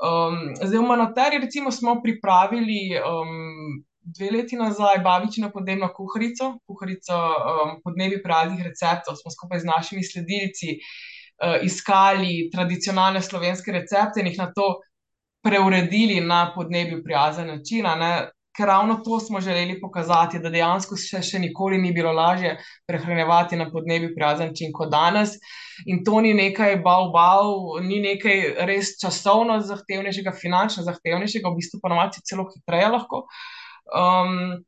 Um, 0.00 0.56
zdaj, 0.56 0.78
v 0.80 0.88
Manateri, 0.88 1.38
recimo, 1.44 1.70
smo 1.70 2.00
pripravili 2.02 2.96
um, 2.98 3.84
dve 4.00 4.30
leti 4.30 4.56
nazaj 4.56 4.98
babično 5.04 5.50
podnebno 5.52 5.90
kuharico, 5.96 6.54
kuharico 6.66 7.16
um, 7.16 7.76
podnebi 7.84 8.22
praznih 8.22 8.64
receptov. 8.66 9.16
Smo 9.20 9.30
skupaj 9.30 9.60
z 9.60 9.70
našimi 9.70 10.04
sledilci 10.04 10.76
uh, 10.78 11.60
iskali 11.62 12.50
tradicionalne 12.52 13.22
slovenske 13.22 13.72
recepte 13.72 14.20
in 14.20 14.32
jih 14.32 14.38
na 14.38 14.50
to 14.52 14.80
preuredili 15.44 16.20
na 16.20 16.52
podnebju 16.54 17.04
prijazen 17.04 17.46
način 17.46 17.86
ker 18.56 18.66
ravno 18.66 18.94
to 19.04 19.20
smo 19.20 19.40
želeli 19.40 19.80
pokazati, 19.80 20.38
da 20.38 20.50
dejansko 20.50 20.96
še, 20.98 21.22
še 21.22 21.38
nikoli 21.38 21.78
ni 21.78 21.92
bilo 21.96 22.12
lažje 22.12 22.56
prehranevati 22.88 23.56
na 23.56 23.70
podnebju 23.70 24.10
prijazen 24.16 24.50
način 24.50 24.72
kot 24.76 24.90
danes. 24.90 25.36
In 25.86 26.02
to 26.04 26.20
ni 26.20 26.34
nekaj 26.34 26.76
bal-bal, 26.84 27.80
ni 27.86 28.00
nekaj 28.04 28.66
res 28.68 28.96
časovno 29.00 29.60
zahtevnejšega, 29.64 30.34
finančno 30.36 30.84
zahtevnejšega, 30.84 31.48
v 31.48 31.60
bistvu 31.60 31.80
pa 31.82 31.92
novaci 31.94 32.24
celo 32.26 32.48
hitreje 32.50 32.90
lahko. 32.96 33.24
Um, 33.94 34.64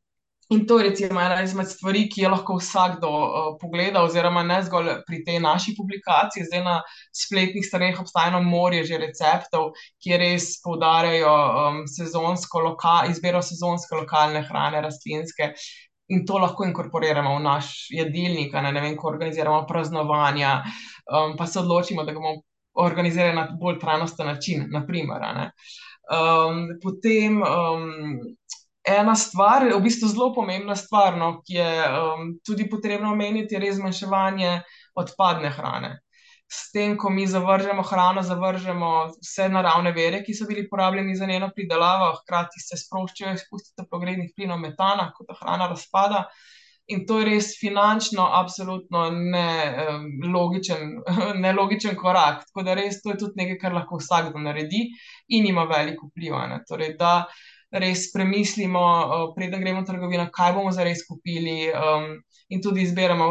In 0.49 0.67
to 0.67 0.77
je 0.77 0.89
recimo 0.89 1.21
ena 1.21 1.41
izmed 1.41 1.67
stvari, 1.67 2.03
ki 2.11 2.21
jo 2.21 2.29
lahko 2.29 2.57
vsakdo 2.59 3.09
uh, 3.09 3.45
pogleda, 3.61 4.03
oziroma 4.03 4.43
ne 4.43 4.59
zgolj 4.65 4.89
pri 5.07 5.21
tej 5.25 5.39
naši 5.41 5.73
publikaciji. 5.77 6.45
Zdaj 6.49 6.63
na 6.65 6.75
spletnih 7.15 7.65
straneh 7.65 8.01
obstaja 8.01 8.41
morje 8.43 8.83
že 8.89 8.99
receptov, 9.01 9.71
ki 10.03 10.19
res 10.21 10.49
poudarjajo 10.65 11.31
um, 11.61 11.79
sezonsko, 11.89 12.61
loka, 12.67 12.97
izbiro 13.09 13.41
sezonske 13.41 13.95
lokalne 13.97 14.43
hrane, 14.49 14.83
rastlinske. 14.83 15.53
In 16.13 16.25
to 16.27 16.37
lahko 16.43 16.67
inkorporiramo 16.67 17.37
v 17.37 17.43
naš 17.47 17.73
jedilnik, 17.95 18.53
ne, 18.53 18.73
ne 18.75 18.83
vem, 18.83 18.97
ko 18.99 19.09
organiziramo 19.09 19.63
praznovanja, 19.69 20.57
um, 21.07 21.37
pa 21.39 21.47
se 21.47 21.63
odločimo, 21.63 22.03
da 22.03 22.13
ga 22.13 22.19
bomo 22.19 22.43
organizirali 22.83 23.39
na 23.39 23.47
bolj 23.59 23.79
trajnosten 23.79 24.27
način. 24.27 24.67
Naprimer, 24.75 25.23
um, 26.11 26.65
potem. 26.83 27.41
Um, 27.41 28.19
ena 28.83 29.15
stvar, 29.15 29.65
v 29.71 29.81
bistvu 29.81 30.09
zelo 30.11 30.31
pomembna 30.35 30.75
stvar, 30.75 31.17
no, 31.17 31.41
ki 31.47 31.55
je 31.55 31.75
um, 31.89 32.31
tudi 32.45 32.67
potrebno 32.69 33.13
omeniti, 33.13 33.55
je 33.55 33.61
res 33.63 33.77
zmanjševanje 33.79 34.57
odpadne 34.99 35.51
hrane. 35.55 35.93
S 36.53 36.69
tem, 36.71 36.97
ko 36.99 37.09
mi 37.09 37.23
zavržemo 37.25 37.81
hrano, 37.87 38.21
zavržemo 38.21 38.89
vse 39.15 39.47
naravne 39.49 39.93
vere, 39.95 40.19
ki 40.25 40.35
so 40.37 40.45
bili 40.45 40.67
porabljeni 40.69 41.15
za 41.15 41.25
njeno 41.25 41.49
pridelavo, 41.55 42.11
hkrati 42.19 42.61
se 42.61 42.77
sproščajo 42.77 43.33
izpusti 43.39 43.73
toplogrednih 43.79 44.35
plinov 44.35 44.59
metana, 44.61 45.09
ko 45.15 45.25
ta 45.25 45.37
hrana 45.39 45.71
razpada. 45.71 46.27
In 46.91 47.05
to 47.07 47.21
je 47.21 47.25
res 47.29 47.53
finančno, 47.55 48.27
nelogičen, 49.23 50.89
ne 50.99 51.33
nelogičen 51.47 51.95
korak. 51.95 52.43
Tako 52.49 52.67
da 52.67 52.75
res 52.77 52.99
to 53.01 53.15
je 53.15 53.21
tudi 53.23 53.39
nekaj, 53.39 53.57
kar 53.61 53.73
lahko 53.79 54.01
vsakdo 54.01 54.43
naredi 54.43 54.83
in 55.29 55.47
ima 55.47 55.63
veliko 55.71 56.11
vpliva. 56.11 56.43
Torej, 56.67 56.97
da 56.99 57.23
res 57.73 58.07
premislimo, 58.13 58.83
preden 59.35 59.61
gremo 59.61 59.81
v 59.81 59.89
trgovino, 59.89 60.27
kaj 60.33 60.53
bomo 60.53 60.71
zares 60.71 61.01
kupili, 61.07 61.71
um, 61.73 62.11
in 62.53 62.61
tudi 62.61 62.85
izberemo 62.85 63.29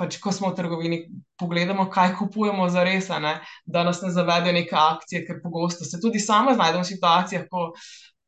pač, 0.00 0.16
ko 0.22 0.32
smo 0.32 0.50
v 0.50 0.56
trgovini, 0.58 0.98
pogledamo, 1.38 1.86
kaj 1.92 2.14
kupujemo 2.18 2.68
za 2.72 2.84
res, 2.86 3.10
da 3.12 3.84
nas 3.84 4.00
ne 4.02 4.10
zavedajo 4.10 4.56
neke 4.56 4.76
akcije, 4.78 5.26
ker 5.26 5.42
pogosto 5.42 5.84
se 5.84 6.00
tudi 6.00 6.20
sama 6.20 6.56
znajdemo 6.56 6.82
v 6.82 6.90
situacijah, 6.90 7.44
ko 7.50 7.72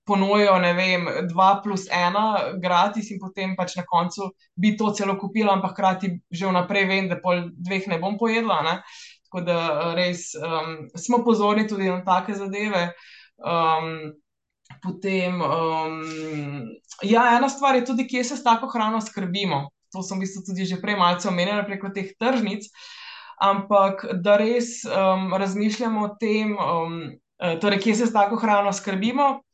ponujajo, 0.04 0.58
ne 0.60 0.72
vem, 0.76 1.06
dva 1.30 1.60
plus 1.64 1.86
ena, 1.88 2.52
gratis 2.60 3.08
in 3.10 3.20
potem 3.22 3.54
pač 3.56 3.78
na 3.78 3.86
koncu 3.88 4.30
bi 4.60 4.74
to 4.76 4.92
celo 4.92 5.16
kupila, 5.20 5.56
ampak 5.56 5.72
hkrati 5.72 6.12
že 6.30 6.50
vnaprej 6.50 6.88
vem, 6.90 7.08
da 7.08 7.16
pol 7.22 7.48
dveh 7.56 7.88
ne 7.88 7.98
bom 8.02 8.18
pojedla. 8.20 8.60
Ne? 8.68 8.74
Tako 9.24 9.44
da 9.48 9.58
res 9.96 10.28
um, 10.36 10.84
smo 10.94 11.24
pozorni 11.24 11.64
tudi 11.66 11.88
na 11.88 12.02
take 12.04 12.36
zadeve. 12.36 12.90
Um, 13.40 14.12
potem, 14.82 15.40
um, 15.40 16.00
ja, 17.02 17.28
ena 17.36 17.48
stvar 17.48 17.76
je 17.76 17.84
tudi, 17.84 18.06
kje 18.08 18.24
se 18.24 18.36
s 18.36 18.44
tako 18.44 18.68
hrano 18.72 19.00
skrbimo 19.00 19.68
to 19.94 20.02
sem 20.02 20.18
v 20.18 20.26
bistvu 20.26 20.42
tudi 20.42 20.66
že 20.66 20.82
prej 20.82 20.98
malce 20.98 21.30
omenila 21.30 21.62
preko 21.62 21.94
teh 21.94 22.10
tržnic, 22.18 22.66
ampak 23.38 24.02
da 24.18 24.34
res 24.42 24.82
um, 24.82 25.30
razmišljamo 25.38 26.02
o 26.02 26.14
tem, 26.18 26.58
um, 26.58 27.14
eh, 27.38 27.54
torej, 27.62 27.78
kje 27.86 27.94
se 28.02 28.06
s 28.10 28.14
tako 28.14 28.42
hrano 28.42 28.74
skrbimo. 28.74 29.46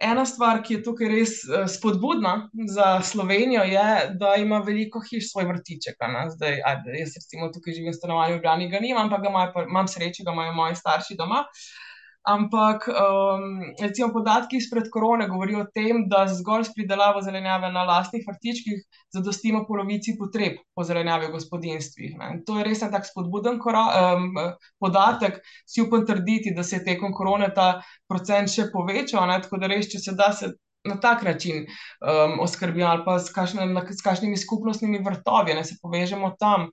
Ena 0.00 0.24
stvar, 0.24 0.62
ki 0.64 0.78
je 0.78 0.82
tukaj 0.86 1.10
res 1.12 1.32
uh, 1.44 1.66
spodbudna 1.68 2.48
za 2.72 3.02
Slovenijo, 3.04 3.60
je, 3.68 4.14
da 4.16 4.30
ima 4.40 4.62
veliko 4.64 5.02
hiš 5.04 5.28
svoj 5.28 5.44
vrtiček. 5.50 6.00
Zdaj, 6.32 6.56
ajde, 6.64 6.94
jaz, 7.02 7.18
recimo, 7.20 7.50
tukaj 7.52 7.76
živim 7.76 7.92
v 7.92 7.98
stanovanju, 7.98 8.32
v 8.32 8.36
Ljubljani 8.38 8.70
ga 8.72 8.80
nimam, 8.80 9.10
ampak 9.10 9.26
ga 9.26 9.28
imam, 9.28 9.68
imam 9.68 9.90
srečo, 9.92 10.24
da 10.24 10.32
imajo 10.32 10.56
moji 10.56 10.80
starši 10.80 11.18
doma. 11.20 11.44
Uh, 11.44 11.89
Ampak, 12.28 12.84
um, 12.88 13.62
recimo, 13.80 14.10
podatki 14.12 14.58
izpred 14.60 14.90
korone 14.92 15.24
govorijo 15.28 15.62
o 15.64 15.68
tem, 15.74 16.02
da 16.08 16.26
zgolj 16.28 16.66
s 16.68 16.74
pridelavo 16.76 17.22
zelenjave 17.24 17.70
na 17.72 17.82
lastnih 17.88 18.26
vrtičkih 18.28 18.82
zadostimo 19.16 19.62
polovici 19.68 20.18
potreb 20.18 20.58
po 20.76 20.84
zelenjavi 20.84 21.30
v 21.30 21.34
gospodinstvih. 21.38 22.18
Ne. 22.20 22.30
To 22.44 22.58
je 22.58 22.66
res 22.68 22.84
en 22.84 22.92
tak 22.92 23.08
spodbuden 23.08 23.56
um, 23.56 24.36
podatek. 24.78 25.40
Si 25.64 25.80
upam 25.80 26.04
trditi, 26.06 26.52
da 26.54 26.62
se 26.62 26.76
je 26.76 26.84
tekom 26.84 27.16
korone 27.16 27.48
ta 27.56 27.80
procent 28.08 28.52
še 28.52 28.68
povečal. 28.72 29.24
Ne. 29.26 29.40
Tako 29.40 29.56
da 29.56 29.72
res, 29.72 29.88
če 29.88 30.04
se 30.04 30.12
da 30.12 30.32
se 30.36 30.52
na 30.84 31.00
tak 31.00 31.22
način 31.22 31.64
um, 31.64 32.40
oskrbijo 32.40 32.86
ali 32.86 33.04
pa 33.04 33.18
s, 33.18 33.32
kašne, 33.32 33.64
s 33.90 34.04
kakšnimi 34.04 34.36
skupnostnimi 34.36 35.00
vrtovi, 35.04 35.56
da 35.56 35.64
se 35.64 35.80
povežemo 35.82 36.34
tam. 36.40 36.68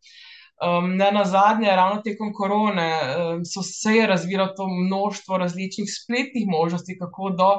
Um, 0.58 0.96
ne 0.98 1.12
na 1.12 1.22
zadnje, 1.26 1.70
ravno 1.70 2.02
tekom 2.02 2.32
korone 2.34 2.90
um, 3.02 3.42
so 3.46 3.62
se 3.62 4.08
razvilo 4.08 4.48
to 4.58 4.66
množstvo 4.68 5.38
različnih 5.38 5.90
spletnih 5.90 6.48
možnosti, 6.48 6.98
kako 7.00 7.30
do 7.30 7.50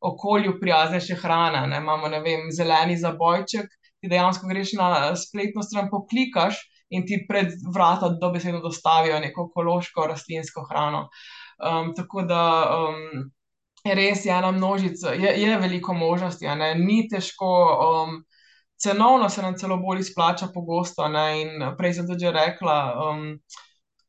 okolju 0.00 0.56
prijaznejše 0.60 1.14
hrane. 1.14 1.66
Ne? 1.66 1.76
Imamo, 1.76 2.08
ne 2.08 2.20
vem, 2.20 2.50
zeleni 2.50 2.96
zabojček, 2.98 3.70
ti 4.00 4.08
dejansko 4.08 4.48
greš 4.48 4.72
na 4.72 5.16
spletno 5.16 5.62
stran, 5.62 5.86
poklikaš 5.90 6.58
in 6.90 7.06
ti 7.06 7.20
pred 7.28 7.54
vrata 7.74 8.08
dobesedno 8.08 8.60
dostavijo 8.60 9.20
neko 9.20 9.48
ekološko 9.50 10.06
rastlinsko 10.06 10.66
hrano. 10.70 11.08
Um, 11.62 11.94
tako 11.94 12.22
da 12.22 12.42
um, 12.74 13.30
res 13.84 14.24
je 14.26 14.32
ena 14.34 14.50
množica, 14.50 15.12
je, 15.14 15.34
je 15.42 15.58
veliko 15.58 15.94
možnosti, 15.94 16.46
ni 16.74 17.04
težko. 17.08 17.54
Um, 17.86 18.24
cenovno 18.78 19.28
se 19.28 19.42
nam 19.42 19.58
celo 19.58 19.76
bolj 19.76 20.00
izplača 20.00 20.48
pogosto. 20.54 21.08
Ne? 21.08 21.42
In 21.42 21.76
prej 21.78 21.98
sem 21.98 22.06
tudi 22.06 22.30
rekla, 22.30 22.78
um, 23.04 23.38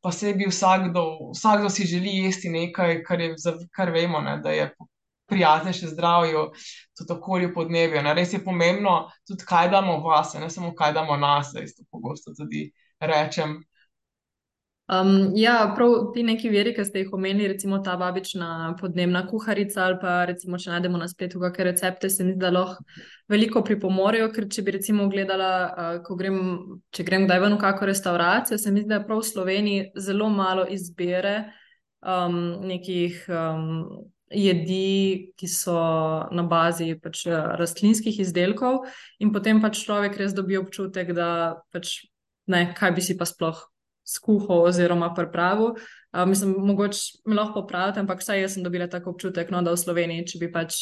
pa 0.02 0.12
se 0.12 0.34
bi 0.34 0.48
vsakdo, 0.50 1.06
vsakdo 1.34 1.70
si 1.70 1.86
želi 1.86 2.18
jesti 2.24 2.50
nekaj, 2.50 3.04
kar, 3.04 3.22
je, 3.22 3.36
kar 3.76 3.92
vemo, 3.92 4.22
ne? 4.22 4.38
da 4.44 4.52
je 4.52 4.70
prijaznejše 5.30 5.88
zdravju, 5.88 6.52
tudi 6.98 7.14
okolju 7.14 7.54
podnebju. 7.54 8.02
Ne? 8.02 8.14
Res 8.14 8.34
je 8.34 8.44
pomembno 8.44 9.10
tudi, 9.28 9.46
kaj 9.46 9.70
damo 9.70 10.00
vase, 10.06 10.40
ne 10.40 10.50
samo 10.50 10.74
kaj 10.76 10.94
damo 10.94 11.18
nas, 11.18 11.52
da 11.54 11.62
isto 11.62 11.84
pogosto 11.92 12.34
tudi 12.38 12.72
rečem. 13.00 13.60
Um, 14.90 15.32
ja, 15.36 15.74
prav 15.76 15.92
ti 16.14 16.24
neki 16.26 16.50
veri, 16.50 16.72
ki 16.74 16.82
ste 16.86 17.04
jih 17.04 17.12
omenili, 17.14 17.52
recimo 17.52 17.78
ta 17.86 17.94
babična 17.98 18.74
podnebna 18.80 19.22
kuharica 19.30 19.84
ali 19.86 20.00
pa 20.02 20.14
recimo, 20.26 20.58
če 20.58 20.72
najdemo 20.72 20.98
na 20.98 21.06
spletu 21.08 21.38
kakšne 21.44 21.68
recepte, 21.68 22.10
se 22.10 22.26
mi 22.26 22.34
zdi, 22.34 22.42
da 22.42 22.50
lahko 22.56 22.82
veliko 23.30 23.62
pripomorejo, 23.68 24.32
ker 24.34 24.50
če 24.50 24.66
bi 24.66 24.74
recimo 24.80 25.06
gledala, 25.14 25.52
uh, 25.70 25.92
ko 26.02 26.18
grem, 26.18 26.42
če 26.90 27.06
grem 27.06 27.30
kdaj 27.30 27.44
ven 27.46 27.58
v 27.60 27.62
kakšno 27.62 27.92
restauracijo, 27.92 28.58
se 28.58 28.74
mi 28.74 28.82
zdi, 28.82 28.90
da 28.90 29.04
prav 29.06 29.22
v 29.22 29.30
Sloveniji 29.30 29.88
zelo 30.10 30.34
malo 30.34 30.66
izbere 30.66 31.38
um, 32.02 32.42
nekih 32.66 33.22
um, 33.30 33.72
jedi, 34.34 35.34
ki 35.38 35.54
so 35.54 35.80
na 36.34 36.50
bazi 36.50 36.96
pač 36.98 37.28
rastlinskih 37.30 38.24
izdelkov 38.26 38.88
in 39.22 39.38
potem 39.38 39.62
pač 39.62 39.84
človek 39.86 40.18
res 40.18 40.34
dobi 40.34 40.58
občutek, 40.58 41.14
da 41.14 41.60
pač 41.70 42.00
ne, 42.50 42.72
kaj 42.74 42.98
bi 42.98 43.06
si 43.06 43.14
pa 43.14 43.30
sploh 43.30 43.69
skuhal 44.10 44.66
oziroma 44.70 45.12
pripravil. 45.16 45.76
Uh, 45.76 46.26
mislim, 46.30 46.56
mogoče 46.66 47.22
me 47.30 47.38
lahko 47.38 47.62
popravite, 47.62 48.02
ampak 48.02 48.24
vsaj 48.24 48.42
jaz 48.44 48.58
sem 48.58 48.66
dobila 48.66 48.90
tako 48.90 49.14
občutek, 49.14 49.52
no, 49.54 49.62
da 49.66 49.76
v 49.76 49.82
Sloveniji, 49.82 50.28
če 50.34 50.42
bi 50.42 50.52
pač 50.54 50.80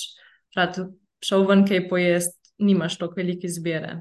rad 0.56 0.80
šel 1.24 1.48
ven 1.50 1.66
kaj 1.68 1.88
pojesti, 1.90 2.38
nimaš 2.64 2.98
toliko 2.98 3.20
velike 3.22 3.50
izbire. 3.50 4.00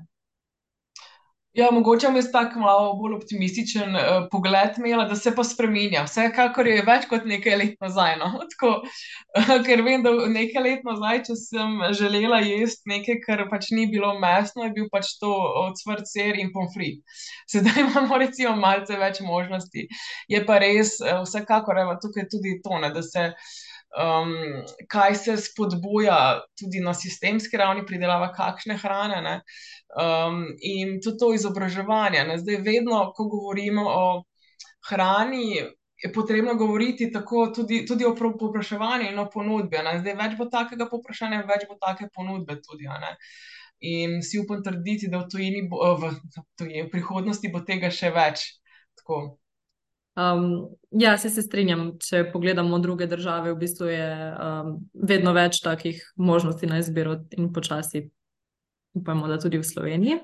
Ja, 1.56 1.70
mogoče 1.72 2.10
mi 2.10 2.18
je 2.18 2.32
tako 2.32 2.60
malo 2.60 2.92
bolj 3.00 3.14
optimističen 3.14 3.94
uh, 3.96 4.00
pogled 4.30 4.76
imela, 4.78 5.04
da 5.08 5.16
se 5.16 5.30
pa 5.34 5.44
spremenja. 5.44 6.02
Vsekakor 6.04 6.68
je 6.68 6.82
več 6.84 7.06
kot 7.08 7.24
nekaj 7.24 7.56
let 7.56 7.78
nazaj. 7.80 8.18
No? 8.20 8.28
Tako, 8.52 8.72
uh, 8.84 9.52
ker 9.64 9.80
vem, 9.86 10.04
da 10.04 10.12
nekaj 10.34 10.62
let 10.66 10.84
nazaj, 10.84 11.22
če 11.28 11.36
sem 11.40 11.78
želela 11.96 12.42
jesti 12.44 12.92
nekaj, 12.92 13.20
kar 13.24 13.44
pač 13.48 13.70
ni 13.72 13.86
bilo 13.88 14.12
mesno, 14.20 14.66
je 14.66 14.74
bil 14.76 14.90
pač 14.92 15.14
to 15.22 15.32
odsvrt 15.62 16.04
ser 16.12 16.36
in 16.36 16.52
pomfrit. 16.52 17.00
Sedaj 17.48 17.80
imamo 17.86 18.20
recimo 18.20 18.52
malce 18.60 19.00
več 19.00 19.22
možnosti. 19.24 19.88
Je 20.28 20.42
pa 20.44 20.60
res, 20.60 20.98
uh, 21.00 21.22
vsekakor, 21.24 21.80
evo, 21.86 21.96
tukaj 22.04 22.28
tudi 22.36 22.58
to, 22.60 22.76
ne, 22.84 22.92
da 22.92 23.04
se. 23.06 23.30
Um, 23.96 24.34
kaj 24.92 25.14
se 25.16 25.36
spodbuja 25.40 26.42
tudi 26.60 26.82
na 26.84 26.92
sistemski 26.94 27.56
ravni, 27.56 27.86
pridelava 27.88 28.28
kakšne 28.36 28.76
hrane. 28.76 29.22
Uh, 29.24 29.76
Um, 29.94 30.56
in 30.60 31.00
tudi 31.00 31.18
to 31.18 31.32
izobraževanje. 31.34 32.24
Ne? 32.28 32.38
Zdaj, 32.38 32.56
vedno, 32.56 32.98
ko 33.16 33.24
govorimo 33.32 33.84
o 33.88 34.24
hrani, 34.90 35.62
je 36.02 36.12
potrebno 36.12 36.54
govoriti 36.54 37.12
tako 37.12 37.46
tudi, 37.56 37.86
tudi 37.86 38.04
o 38.04 38.14
povpraševanju 38.16 39.08
in 39.08 39.18
o 39.18 39.28
ponudbi. 39.32 39.80
Ne? 39.84 39.98
Zdaj, 40.02 40.16
več 40.18 40.36
bo 40.38 40.48
takega 40.52 40.88
povprašanja, 40.90 41.44
več 41.48 41.64
bo 41.70 41.78
take 41.80 42.10
ponudbe 42.14 42.58
tudi. 42.66 42.90
In 43.86 44.20
si 44.22 44.40
upam 44.42 44.60
trditi, 44.64 45.08
da 45.08 45.22
v, 45.22 45.30
tujini, 45.32 45.64
v, 45.70 45.94
v, 46.02 46.12
tujini, 46.58 46.84
v 46.88 46.92
prihodnosti 46.92 47.52
bo 47.52 47.64
tega 47.64 47.90
še 47.90 48.12
več. 48.12 48.44
Um, 50.16 50.68
ja, 50.90 51.18
se, 51.18 51.30
se 51.30 51.42
strinjam. 51.42 51.90
Če 52.00 52.24
pogledamo 52.32 52.78
druge 52.80 53.06
države, 53.06 53.52
v 53.52 53.60
bistvu 53.60 53.90
je 53.92 54.10
um, 54.32 54.76
vedno 54.96 55.34
več 55.36 55.60
takih 55.64 56.00
možnosti 56.16 56.66
na 56.66 56.80
izbiro 56.80 57.18
in 57.36 57.52
počasi 57.52 58.06
upamo, 58.96 59.28
da 59.28 59.36
tudi 59.38 59.60
v 59.60 59.68
Sloveniji. 59.68 60.20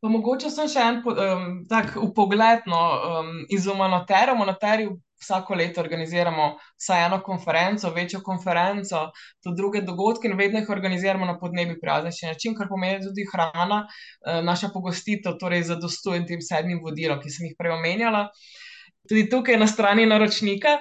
Pa 0.00 0.08
mogoče 0.08 0.50
sem 0.52 0.68
še 0.68 0.84
en 0.84 1.00
um, 1.04 1.48
tak 1.68 1.96
upogled 2.00 2.68
no, 2.68 2.80
um, 3.20 3.32
iz 3.52 3.66
Umanotera. 3.68 4.34
V 4.34 4.40
Umanoteri 4.40 4.86
vsako 5.20 5.56
leto 5.56 5.80
organiziramo 5.80 6.54
vsaj 6.80 7.06
eno 7.06 7.18
konferenco, 7.24 7.90
večjo 7.96 8.20
konferenco, 8.24 9.06
tudi 9.44 9.56
druge 9.56 9.82
dogodke 9.84 10.28
in 10.28 10.36
vedno 10.36 10.60
jih 10.60 10.72
organiziramo 10.72 11.28
na 11.28 11.38
podnebi 11.40 11.80
prijaznejši 11.80 12.32
način, 12.34 12.56
kar 12.56 12.68
pomeni 12.68 13.04
tudi 13.04 13.24
hrana, 13.32 13.84
uh, 13.86 14.40
naša 14.44 14.72
pogostitev, 14.76 15.40
torej 15.40 15.70
zadostuje 15.72 16.26
tem 16.28 16.44
sedmim 16.44 16.80
vodilom, 16.84 17.20
ki 17.20 17.32
sem 17.32 17.48
jih 17.48 17.56
prej 17.56 17.80
omenjala. 17.80 18.26
Tudi 19.08 19.28
tukaj 19.30 19.56
na 19.58 19.66
strani 19.66 20.06
naročnika. 20.06 20.80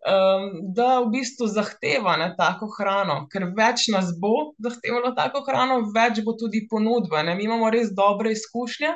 um, 0.00 0.72
da 0.74 1.00
v 1.00 1.10
bistvu 1.12 1.46
zahteva 1.46 2.16
ne, 2.16 2.30
tako 2.38 2.70
hrano, 2.76 3.16
ker 3.32 3.50
več 3.56 3.88
nas 3.92 4.12
bo 4.20 4.52
zahtevalo 4.62 5.12
tako 5.16 5.42
hrano, 5.46 5.80
več 5.94 6.22
bo 6.24 6.36
tudi 6.40 6.64
ponudba. 6.70 7.22
Ne. 7.26 7.36
Mi 7.36 7.44
imamo 7.48 7.70
res 7.72 7.92
dobre 7.96 8.32
izkušnje 8.36 8.94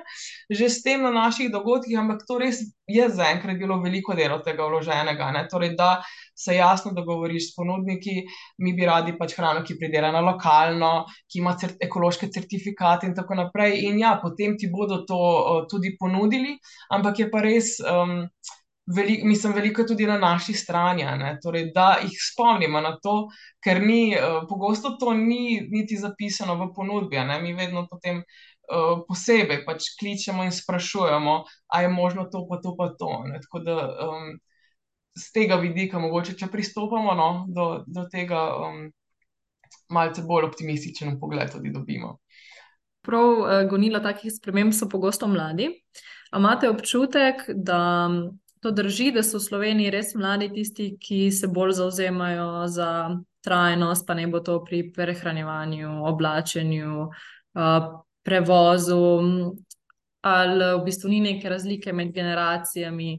že 0.50 0.68
s 0.68 0.83
tem 0.85 1.03
na 1.05 1.12
naših 1.12 1.50
dogodkih, 1.53 1.98
ampak 2.00 2.24
to 2.29 2.38
res 2.40 2.62
je 2.88 3.09
zaenkrat 3.09 3.59
bilo 3.61 3.81
veliko 3.85 4.16
dela 4.16 4.40
tega 4.44 4.68
vloženega. 4.68 5.33
Torej, 5.50 5.74
da 5.77 6.00
se 6.35 6.57
jasno 6.57 6.92
dogovoriš 6.92 7.51
s 7.51 7.57
ponudniki, 7.57 8.25
mi 8.59 8.73
bi 8.75 8.87
radi 8.87 9.14
pač 9.18 9.37
hrano, 9.38 9.62
ki 9.64 9.75
je 9.75 9.81
pridelana 9.83 10.20
lokalno, 10.25 11.05
ki 11.31 11.40
ima 11.40 11.55
cert 11.61 11.83
ekološke 11.87 12.31
certifikate 12.35 13.07
in 13.07 13.14
tako 13.14 13.38
naprej. 13.38 13.79
In 13.88 14.01
ja, 14.03 14.16
potem 14.23 14.59
ti 14.59 14.70
bodo 14.73 15.05
to 15.09 15.20
uh, 15.20 15.62
tudi 15.70 15.94
ponudili, 16.01 16.59
ampak 16.90 17.25
je 17.25 17.31
pa 17.31 17.44
res. 17.44 17.79
Um, 17.81 18.25
Velik, 18.85 19.23
mislim, 19.25 19.55
veliko 19.57 19.81
je 19.81 19.87
tudi 19.88 20.05
na 20.05 20.18
naši 20.20 20.53
strani, 20.53 21.07
torej, 21.40 21.70
da 21.73 21.94
jih 22.03 22.18
spomnimo 22.20 22.83
na 22.85 22.90
to, 23.01 23.31
ker 23.64 23.81
ni, 23.81 24.12
uh, 24.12 24.42
pogosto 24.44 24.90
to 25.01 25.14
ni 25.16 25.62
niti 25.73 25.97
zapisano 25.97 26.59
v 26.61 26.66
ponudbi. 26.77 27.16
Mi 27.40 27.55
vedno 27.57 27.87
potem 27.88 28.20
uh, 28.20 29.01
posebej 29.09 29.64
pač 29.64 29.88
kličemo 30.01 30.44
in 30.44 30.53
sprašujemo, 30.53 31.38
ali 31.73 31.85
je 31.85 31.94
možno 31.97 32.29
to, 32.29 32.44
pa 32.51 32.61
to, 32.61 32.75
pa 32.77 32.90
to. 32.92 33.09
Tako 33.47 33.64
da 33.64 33.79
um, 34.05 34.37
z 35.14 35.33
tega 35.33 35.57
vidika, 35.62 35.98
mogoče, 36.03 36.35
če 36.38 36.50
pristopamo 36.50 37.14
no, 37.14 37.29
do, 37.48 37.68
do 37.87 38.07
tega, 38.11 38.42
um, 38.66 38.88
malce 39.94 40.24
bolj 40.27 40.48
optimističen 40.50 41.18
pogled 41.20 41.53
tudi 41.55 41.72
dobimo. 41.74 42.16
Prav 43.05 43.31
uh, 43.31 43.53
gonila 43.70 44.00
takih 44.03 44.33
sprememb 44.33 44.74
so 44.74 44.88
pogosto 44.90 45.29
mladi. 45.31 45.70
A 46.35 46.40
imate 46.40 46.68
občutek, 46.68 47.44
da 47.55 48.11
to 48.64 48.72
drži, 48.74 49.12
da 49.14 49.22
so 49.22 49.38
v 49.38 49.44
Sloveniji 49.44 49.92
res 49.92 50.14
mladi 50.18 50.48
tisti, 50.50 50.94
ki 50.98 51.29
se 51.31 51.46
bolj 51.53 51.77
zauzemajo 51.79 52.64
za 52.72 52.88
trajnost, 53.44 54.07
pa 54.09 54.16
ne 54.18 54.24
bo 54.33 54.40
to 54.40 54.57
pri 54.64 54.88
prehranjevanju, 54.96 55.92
oblačenju, 56.11 57.05
uh, 57.07 57.88
prevozu, 58.24 59.05
ali 60.24 60.70
v 60.74 60.85
bistvu 60.85 61.12
ni 61.12 61.20
neke 61.20 61.48
razlike 61.53 61.92
med 61.92 62.14
generacijami. 62.16 63.18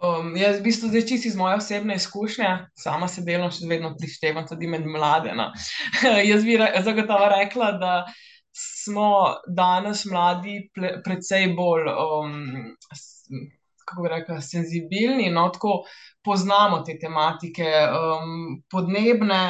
Um, 0.00 0.32
jaz, 0.36 0.56
v 0.58 0.64
bistvu, 0.64 0.88
zdaj 0.88 1.02
čisto 1.10 1.28
iz 1.28 1.34
moje 1.36 1.58
osebne 1.60 1.94
izkušnje, 2.00 2.50
sama 2.72 3.08
se 3.08 3.20
delno 3.20 3.50
še 3.52 3.66
vedno 3.68 3.90
prištevam 4.00 4.46
tudi 4.48 4.68
med 4.70 4.86
mlade. 4.88 5.34
No. 5.36 5.50
jaz 6.30 6.46
bi 6.46 6.56
re, 6.56 6.70
zagotovo 6.86 7.28
rekla, 7.28 7.72
da 7.76 7.92
smo 8.56 9.10
danes 9.46 10.06
mladi 10.08 10.70
ple, 10.74 10.94
predvsej 11.04 11.50
bolj, 11.58 11.90
um, 11.92 12.32
kako 13.84 14.06
bi 14.06 14.12
rekla, 14.14 14.38
senzibilni, 14.40 15.28
no, 15.34 15.44
tako 15.52 15.82
poznamo 16.24 16.80
te 16.86 16.96
tematike, 17.00 17.68
um, 17.92 18.56
podnebne, 18.72 19.42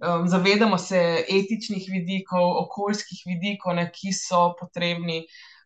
um, 0.00 0.24
zavedamo 0.28 0.78
se 0.80 1.02
etičnih 1.20 1.84
vidikov, 1.92 2.48
okoljskih 2.64 3.26
vidikov, 3.28 3.76
ne, 3.76 3.90
ki 3.92 4.16
so 4.16 4.54
potrebni. 4.56 5.20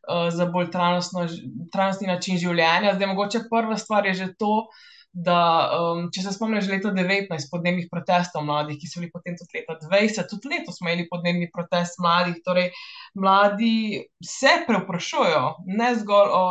Eh, 0.08 0.30
za 0.30 0.46
bolj 0.50 0.70
trajnostni 0.70 2.08
način 2.08 2.38
življenja. 2.42 2.96
Zdaj, 2.96 3.06
mogoče 3.12 3.44
prva 3.50 3.76
stvar 3.78 4.06
je 4.08 4.14
že 4.18 4.26
to, 4.38 4.66
da 5.12 5.36
um, 5.76 6.08
če 6.10 6.24
se 6.24 6.32
spomniš 6.34 6.66
leta 6.72 6.90
19 6.96 7.46
podnebnih 7.52 7.86
protestov 7.92 8.42
mladih, 8.48 8.80
ki 8.80 8.88
so 8.88 8.98
bili 8.98 9.12
potem 9.12 9.36
tudi 9.38 9.60
leta 9.60 9.76
20, 9.84 10.26
tudi 10.30 10.50
letos 10.50 10.80
smo 10.80 10.88
imeli 10.88 11.06
podnebni 11.10 11.50
protest 11.54 12.00
mladih. 12.02 12.40
Torej, 12.42 12.72
mladi 13.14 14.02
se 14.26 14.56
preoprašujejo 14.66 15.44
ne 15.70 15.92
zgolj 16.00 16.34
o 16.34 16.44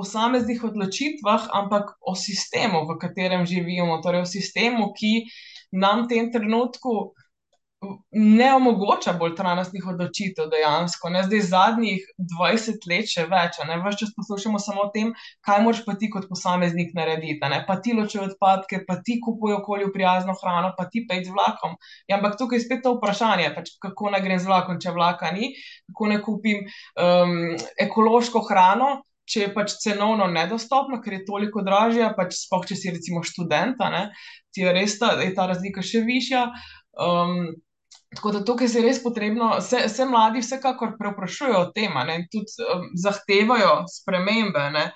posameznih 0.00 0.64
odločitvah, 0.64 1.50
ampak 1.60 1.92
o 2.00 2.16
sistemu, 2.16 2.86
v 2.88 2.96
katerem 3.02 3.44
živimo, 3.46 4.00
torej 4.06 4.24
o 4.24 4.30
sistemu, 4.30 4.94
ki 4.96 5.26
nam 5.76 6.06
v 6.06 6.14
tem 6.14 6.32
trenutku 6.32 7.12
ne 8.10 8.48
omogoča 8.54 9.12
bolj 9.18 9.34
trajnostnih 9.38 9.86
odločitev 9.92 10.48
dejansko. 10.52 11.10
Ne? 11.14 11.22
Zdaj, 11.26 11.42
zadnjih 11.50 12.04
20 12.34 12.86
let, 12.90 13.08
še 13.10 13.26
več, 13.30 13.58
ne 13.68 13.78
več 13.84 14.00
čas 14.02 14.12
poslušamo 14.16 14.60
samo 14.62 14.86
o 14.86 14.90
tem, 14.94 15.12
kaj 15.46 15.62
moraš 15.64 15.84
pa 15.86 15.96
ti 16.00 16.10
kot 16.12 16.28
posameznik 16.30 16.92
narediti. 16.96 17.40
Ne? 17.50 17.62
Pa 17.68 17.78
ti 17.84 17.94
ločuje 17.96 18.26
odpadke, 18.28 18.82
pa 18.88 18.98
ti 19.06 19.18
kupuje 19.22 19.58
okolju 19.58 19.92
prijazno 19.94 20.36
hrano, 20.40 20.74
pa 20.78 20.88
ti 20.90 21.04
pej 21.08 21.24
z 21.28 21.34
vlakom. 21.34 21.78
Ja, 22.10 22.18
ampak 22.18 22.38
tukaj 22.40 22.60
je 22.60 22.66
spet 22.66 22.84
to 22.84 22.94
vprašanje, 22.98 23.50
pač, 23.56 23.74
kako 23.82 24.14
naj 24.14 24.22
grem 24.26 24.42
z 24.42 24.50
vlakom, 24.50 24.78
če 24.82 24.94
vlaka 24.94 25.32
ni, 25.34 25.54
kako 25.90 26.12
ne 26.12 26.20
kupim 26.22 26.62
um, 26.66 27.34
ekološko 27.88 28.46
hrano. 28.50 28.94
Če 29.24 29.40
je 29.40 29.52
pač 29.54 29.78
cenovno 29.80 30.26
nedostopno, 30.28 30.98
ker 31.00 31.14
je 31.16 31.22
toliko 31.24 31.62
dražje, 31.64 32.10
pač 32.12 32.34
spoh, 32.36 32.60
če 32.68 32.76
si 32.76 32.90
recimo 32.92 33.22
študent, 33.24 33.80
ti 34.52 34.60
je 34.60 34.74
res 34.76 34.98
ta, 35.00 35.14
je 35.16 35.30
ta 35.32 35.46
razlika 35.48 35.80
še 35.80 36.02
višja. 36.04 36.42
Um, 37.00 37.54
Tako 38.14 38.30
da 38.30 38.44
tukaj 38.44 38.68
je 38.74 38.82
res 38.82 39.00
potrebno, 39.02 39.60
se, 39.60 39.88
se 39.88 40.04
mladi 40.06 40.42
vsekakor 40.42 40.94
preoprašujejo 40.98 41.60
o 41.60 41.70
tem 41.74 41.96
in 42.14 42.26
tudi 42.32 42.66
um, 42.74 42.84
zahtevajo 43.04 43.84
spremembe. 43.90 44.90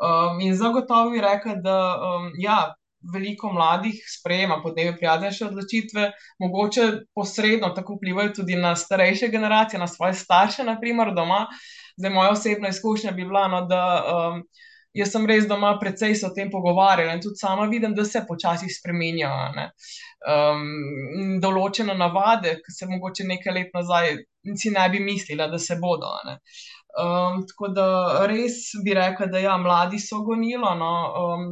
Um, 0.00 0.40
in 0.40 0.54
zagotovo 0.56 1.10
bi 1.10 1.20
rekel, 1.20 1.58
da 1.64 1.78
um, 1.98 2.30
ja, 2.38 2.74
veliko 3.12 3.52
mladih 3.52 3.96
sprejema 4.08 4.60
podnebne 4.62 4.96
prijaznejše 4.96 5.46
odločitve, 5.46 6.10
mogoče 6.38 6.88
posredno 7.14 7.70
tako 7.76 7.96
vplivajo 7.96 8.34
tudi 8.40 8.56
na 8.56 8.74
starejše 8.76 9.28
generacije, 9.28 9.80
na 9.80 9.88
svoje 9.88 10.14
starše, 10.14 10.64
naprimer 10.64 11.14
doma. 11.16 11.46
Zdaj, 11.96 12.10
moja 12.10 12.30
osebna 12.30 12.68
izkušnja 12.68 13.10
bi 13.10 13.24
bila, 13.24 13.48
no, 13.48 13.64
da. 13.66 13.84
Um, 14.14 14.44
jaz 14.94 15.12
sem 15.12 15.26
res 15.26 15.46
doma 15.48 15.76
precej 15.78 16.14
se 16.18 16.26
o 16.26 16.32
tem 16.34 16.50
pogovarjala 16.50 17.14
in 17.14 17.22
tudi 17.22 17.38
sama 17.38 17.66
vidim, 17.70 17.94
da 17.94 18.04
se 18.04 18.24
počasi 18.28 18.68
spremenjajo. 18.70 19.68
Um, 20.30 21.38
določene 21.40 21.94
navade, 21.96 22.56
ki 22.64 22.74
se 22.74 22.88
mogoče 22.90 23.26
nekaj 23.28 23.54
let 23.54 23.74
nazaj 23.74 24.18
si 24.56 24.70
ne 24.70 24.88
bi 24.90 25.00
mislila, 25.00 25.48
da 25.48 25.58
se 25.58 25.76
bodo. 25.80 26.10
Um, 26.98 27.42
tako 27.46 27.68
da 27.74 27.88
res 28.30 28.70
bi 28.84 28.94
rekla, 28.96 29.30
da 29.32 29.38
ja, 29.38 29.56
mladi 29.58 30.00
so 30.02 30.22
gonilo. 30.26 30.74
No, 30.74 30.92
um, 31.22 31.46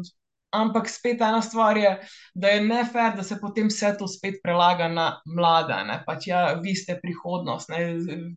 ampak 0.50 0.88
spet 0.88 1.20
ena 1.20 1.42
stvar 1.44 1.76
je, 1.76 1.94
da 2.34 2.48
je 2.54 2.64
nefer, 2.64 3.14
da 3.16 3.22
se 3.22 3.38
potem 3.40 3.68
vse 3.68 3.94
to 3.98 4.08
spet 4.08 4.40
prelaga 4.42 4.88
na 4.88 5.08
mlade. 5.26 5.78
Pač 6.06 6.30
ja, 6.32 6.52
vi 6.62 6.74
ste 6.74 6.98
prihodnost. 7.00 7.70
Ne? 7.70 8.36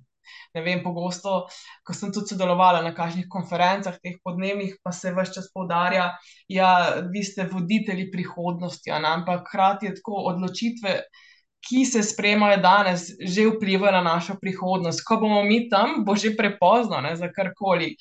Vem, 0.53 0.84
pogosto, 0.84 1.47
ko 1.84 1.93
sem 1.93 2.12
tudi 2.13 2.34
sodelovala 2.34 2.81
na 2.86 2.93
kakšnih 2.95 3.27
konferencah, 3.31 3.97
teh 4.03 4.19
podnebnih, 4.23 4.77
pa 4.84 4.91
se 4.91 5.13
vse 5.15 5.36
čas 5.38 5.51
poudarja, 5.53 6.12
da 6.12 6.31
ja, 6.47 6.71
vi 7.12 7.23
ste 7.23 7.49
voditelji 7.51 8.10
prihodnosti, 8.12 8.91
ampak 8.91 9.47
hkrati 9.47 9.89
je 9.89 9.95
tako 9.99 10.25
odločitve. 10.34 11.01
Ki 11.62 11.84
se 11.86 12.01
sprejemajo 12.01 12.57
danes, 12.57 13.03
že 13.21 13.43
vplivajo 13.51 13.91
na 13.93 14.01
našo 14.01 14.34
prihodnost. 14.41 15.03
Ko 15.05 15.19
bomo 15.21 15.43
mi 15.45 15.67
tam, 15.69 16.01
bo 16.05 16.15
že 16.17 16.34
prepozno 16.34 17.01
ne, 17.05 17.13
za 17.15 17.29
karkoli. 17.29 17.91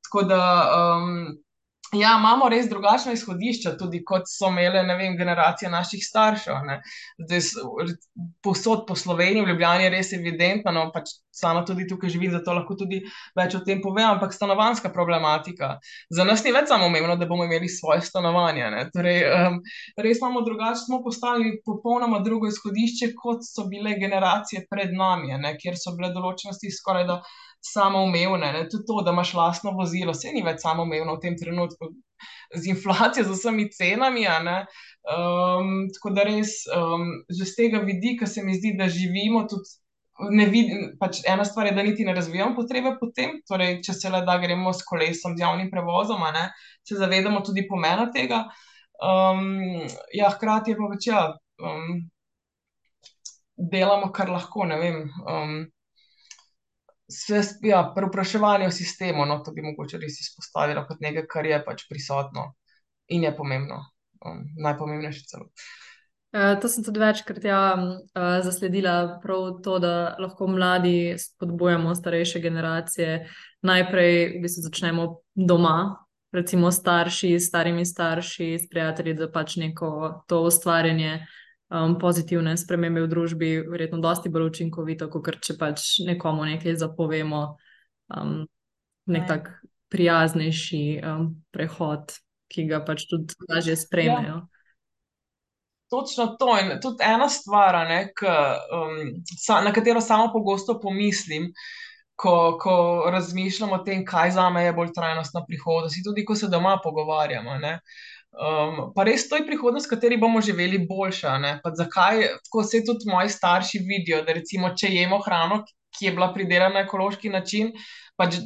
Tako 0.00 0.22
da 0.24 0.40
um, 0.72 1.34
Ja, 1.92 2.12
imamo 2.18 2.46
res 2.48 2.68
drugačna 2.70 3.16
izhodišča, 3.16 3.72
tudi 3.78 3.98
kot 4.06 4.28
so 4.30 4.46
imele 4.52 4.84
vem, 4.94 5.16
generacije 5.18 5.70
naših 5.70 6.04
staršev. 6.06 6.60
Zdaj, 7.18 7.40
posod 8.46 8.84
po 8.86 8.94
Sloveniji, 8.94 9.42
v 9.42 9.50
Ljubljani 9.50 9.88
je 9.88 9.90
res 9.96 10.12
evidentno, 10.14 10.70
no, 10.76 10.84
pač 10.94 11.16
sama 11.34 11.64
tudi 11.66 11.88
tukaj 11.90 12.12
živim, 12.14 12.30
zato 12.30 12.54
lahko 12.54 12.76
tudi 12.78 13.00
več 13.34 13.56
o 13.58 13.62
tem 13.66 13.82
povem, 13.82 14.06
ampak 14.06 14.34
stanovanska 14.36 14.92
problematika. 14.94 15.72
Za 16.14 16.26
nas 16.28 16.44
ni 16.46 16.54
več 16.54 16.70
samo 16.70 16.86
umevno, 16.86 17.18
da 17.18 17.26
bomo 17.26 17.48
imeli 17.48 17.68
svoje 17.68 18.06
stanovanje. 18.06 18.70
Torej, 18.94 19.22
um, 19.26 19.58
res 19.98 20.22
imamo 20.22 20.44
drugače, 20.46 20.84
smo 20.84 21.02
postavili 21.02 21.56
popolnoma 21.66 22.22
drugo 22.22 22.46
izhodišče, 22.54 23.16
kot 23.18 23.42
so 23.46 23.66
bile 23.66 23.98
generacije 23.98 24.68
pred 24.70 24.94
nami, 24.94 25.34
ne, 25.42 25.56
kjer 25.58 25.74
so 25.78 25.96
bile 25.98 26.14
določenosti 26.14 26.70
skoraj 26.70 27.08
da 27.10 27.22
samoumevne. 27.60 28.68
Tudi 28.70 28.84
to, 28.86 29.02
da 29.04 29.12
imaš 29.12 29.34
lastno 29.34 29.72
vozilo, 29.76 30.14
se 30.14 30.32
ni 30.32 30.42
več 30.42 30.62
samoumevno 30.64 31.16
v 31.16 31.22
tem 31.24 31.36
trenutku, 31.38 31.90
z 32.54 32.72
inflacijo, 32.74 33.24
z 33.24 33.36
vsemi 33.36 33.68
cenami. 33.72 34.26
Um, 34.30 35.88
tako 35.94 36.14
da 36.16 36.24
res, 36.28 36.64
um, 36.76 37.22
že 37.30 37.46
z 37.48 37.56
tega 37.56 37.84
vidika 37.84 38.26
se 38.26 38.44
mi 38.44 38.56
zdi, 38.58 38.74
da 38.78 38.88
živimo 38.88 39.46
tudi. 39.50 39.76
Vidim, 40.20 40.98
pač 41.00 41.22
ena 41.24 41.46
stvar 41.48 41.70
je, 41.70 41.72
da 41.72 41.82
niti 41.82 42.04
ne 42.04 42.12
razvijamo 42.12 42.52
potrebe 42.52 42.90
po 43.00 43.06
tem, 43.16 43.38
torej, 43.48 43.78
če 43.86 43.94
se 43.96 44.10
le 44.12 44.18
da 44.28 44.34
gremo 44.36 44.68
s 44.68 44.84
kolesom, 44.84 45.32
z 45.32 45.40
javnim 45.40 45.70
prevozom, 45.72 46.20
ne, 46.34 46.42
se 46.84 46.98
zavedamo 47.00 47.40
tudi 47.40 47.64
pomena 47.64 48.04
tega. 48.12 48.42
Um, 49.00 49.80
ja, 50.12 50.28
hkrati 50.34 50.74
je 50.74 50.76
pa 50.76 50.90
več, 50.92 51.08
ja, 51.08 51.22
um, 51.64 52.02
delamo 53.72 54.10
kar 54.12 54.28
lahko, 54.28 54.68
ne 54.68 54.76
vem. 54.82 55.00
Um, 55.24 55.56
ja, 57.62 57.92
Preupraševanje 57.96 58.66
o 58.66 58.70
sistemu, 58.70 59.26
no, 59.26 59.40
to 59.44 59.52
bi 59.52 59.62
mogoče 59.62 59.98
res 59.98 60.20
izpostavila 60.20 60.86
kot 60.88 61.00
nekaj, 61.00 61.26
kar 61.30 61.46
je 61.46 61.60
pač 61.64 61.86
prisotno 61.90 62.52
in 63.10 63.24
je 63.26 63.32
pomembno, 63.36 63.80
um, 64.26 64.44
najpomembnejše 64.62 65.24
celo. 65.26 65.50
Uh, 66.30 66.54
to 66.62 66.68
sem 66.70 66.84
tudi 66.86 67.02
večkrat 67.02 67.44
ja, 67.44 67.62
uh, 67.74 68.28
zasledila, 68.46 69.18
prav 69.22 69.58
to, 69.64 69.78
da 69.82 70.14
lahko 70.22 70.46
mladi 70.46 71.16
spodbujamo 71.18 71.94
starejše 71.94 72.40
generacije. 72.40 73.24
Najprej 73.66 74.14
v 74.36 74.44
bistvu 74.44 74.68
začnemo 74.68 75.08
doma, 75.34 76.06
recimo 76.32 76.70
starši, 76.70 77.34
starimi 77.40 77.84
starši, 77.86 78.54
s 78.62 78.70
prijatelji, 78.70 79.14
da 79.18 79.30
pač 79.30 79.56
neko 79.56 80.22
to 80.30 80.44
ustvarjanje 80.46 81.26
um, 81.70 81.96
pozitivne 81.98 82.56
spremembe 82.58 83.04
v 83.04 83.10
družbi, 83.10 83.50
verjetno, 83.70 84.00
dosti 84.02 84.30
bolj 84.32 84.50
učinkovito, 84.50 85.08
kot 85.10 85.40
če 85.44 85.56
pač 85.58 85.98
nekomu 86.06 86.46
nekaj 86.48 86.78
zapovemo, 86.82 87.42
um, 88.16 88.40
nek 89.10 89.28
tak 89.28 89.52
prijaznejši 89.90 90.84
um, 91.02 91.28
prehod, 91.54 92.16
ki 92.50 92.66
ga 92.70 92.82
pač 92.86 93.06
tudi 93.10 93.34
lažje 93.50 93.76
sprejmejo. 93.78 94.40
Ja. 94.40 94.46
Točno 95.90 96.36
to. 96.38 96.54
In 96.58 96.76
tudi 96.82 97.02
ena 97.02 97.26
stvar, 97.30 97.80
ne, 97.88 98.02
k, 98.14 98.26
um, 98.74 99.14
sa, 99.26 99.58
na 99.66 99.72
katero 99.74 100.02
samo 100.02 100.28
pogosto 100.34 100.78
pomislim, 100.82 101.48
ko, 102.20 102.58
ko 102.60 102.74
razmišljamo 103.10 103.80
o 103.80 103.84
tem, 103.86 104.04
kaj 104.06 104.36
za 104.36 104.50
me 104.50 104.64
je 104.66 104.74
bolj 104.76 104.92
trajnostna 104.94 105.42
prihodnost, 105.48 105.98
in 105.98 106.06
tudi 106.06 106.24
ko 106.26 106.36
se 106.38 106.50
doma 106.52 106.76
pogovarjamo. 106.82 107.58
Ne, 107.58 107.78
um, 108.32 108.92
pa 108.94 109.04
res 109.04 109.28
to 109.28 109.36
je 109.36 109.46
prihodnost, 109.46 109.88
v 109.88 109.94
kateri 109.96 110.20
bomo 110.20 110.40
živeli 110.40 110.78
boljša. 110.88 111.36
Zakaj 111.76 112.26
tako 112.44 112.64
se 112.64 112.84
tudi 112.86 113.10
moji 113.10 113.28
starši 113.28 113.82
vidijo, 113.86 114.22
da 114.26 114.36
recimo, 114.36 114.74
če 114.76 114.92
jemo 114.94 115.20
hrano, 115.24 115.64
ki 115.98 116.06
je 116.06 116.12
bila 116.12 116.32
pridelana 116.34 116.80
na 116.80 116.84
ekološki 116.86 117.28
način. 117.28 117.72
Pač, 118.20 118.36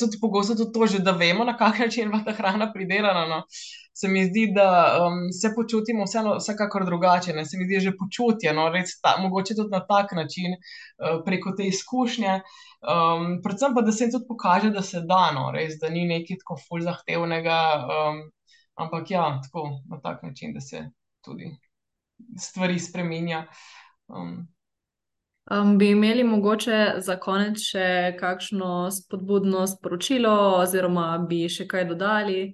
tudi 0.00 0.18
pogosto 0.20 0.56
tudi 0.58 0.72
to, 0.74 0.86
že, 0.90 0.98
da 1.06 1.14
vemo, 1.14 1.44
na 1.44 1.54
kakšen 1.56 1.86
način 1.86 2.02
je 2.02 2.08
bila 2.10 2.24
ta 2.26 2.34
hrana 2.36 2.72
pridelana. 2.72 3.26
No. 3.30 3.42
Se 3.94 4.08
mi 4.08 4.24
zdi, 4.24 4.46
da 4.56 4.66
um, 5.04 5.28
se 5.36 5.52
počutimo 5.54 6.06
vseeno, 6.08 6.38
vsekakor 6.40 6.86
drugače. 6.88 7.34
Ne. 7.36 7.44
Se 7.46 7.60
mi 7.60 7.68
zdi, 7.68 7.80
že 7.86 7.94
počutje, 7.96 8.52
no, 8.56 8.66
ta, 9.04 9.16
mogoče 9.20 9.54
tudi 9.54 9.70
na 9.70 9.82
tak 9.86 10.12
način, 10.16 10.56
uh, 10.56 11.20
preko 11.24 11.52
te 11.56 11.68
izkušnje. 11.68 12.40
Um, 12.82 13.38
predvsem 13.44 13.74
pa, 13.76 13.84
da 13.86 13.92
se 13.92 14.04
jim 14.04 14.14
tudi 14.16 14.26
pokaže, 14.28 14.70
da 14.74 14.82
se 14.82 15.04
da, 15.06 15.28
no, 15.36 15.50
res, 15.54 15.76
da 15.80 15.92
ni 15.92 16.06
nekaj 16.08 16.40
tako 16.42 16.58
fulj 16.64 16.88
zahtevnega. 16.88 17.58
Um, 17.84 18.24
ampak 18.74 19.10
ja, 19.10 19.40
tako 19.44 19.68
na 19.90 20.00
tak 20.00 20.22
način, 20.22 20.54
da 20.54 20.60
se 20.60 20.90
tudi 21.24 21.56
stvari 22.38 22.78
spremenja. 22.78 23.46
Um, 24.08 24.48
Um, 25.50 25.78
bi 25.78 25.90
imeli 25.90 26.24
mogoče 26.24 26.92
za 27.02 27.16
konec 27.18 27.58
še 27.66 27.86
kakšno 28.18 28.90
spodbudno 28.94 29.64
sporočilo, 29.66 30.30
oziroma 30.62 31.06
bi 31.28 31.48
še 31.50 31.66
kaj 31.66 31.88
dodali? 31.88 32.44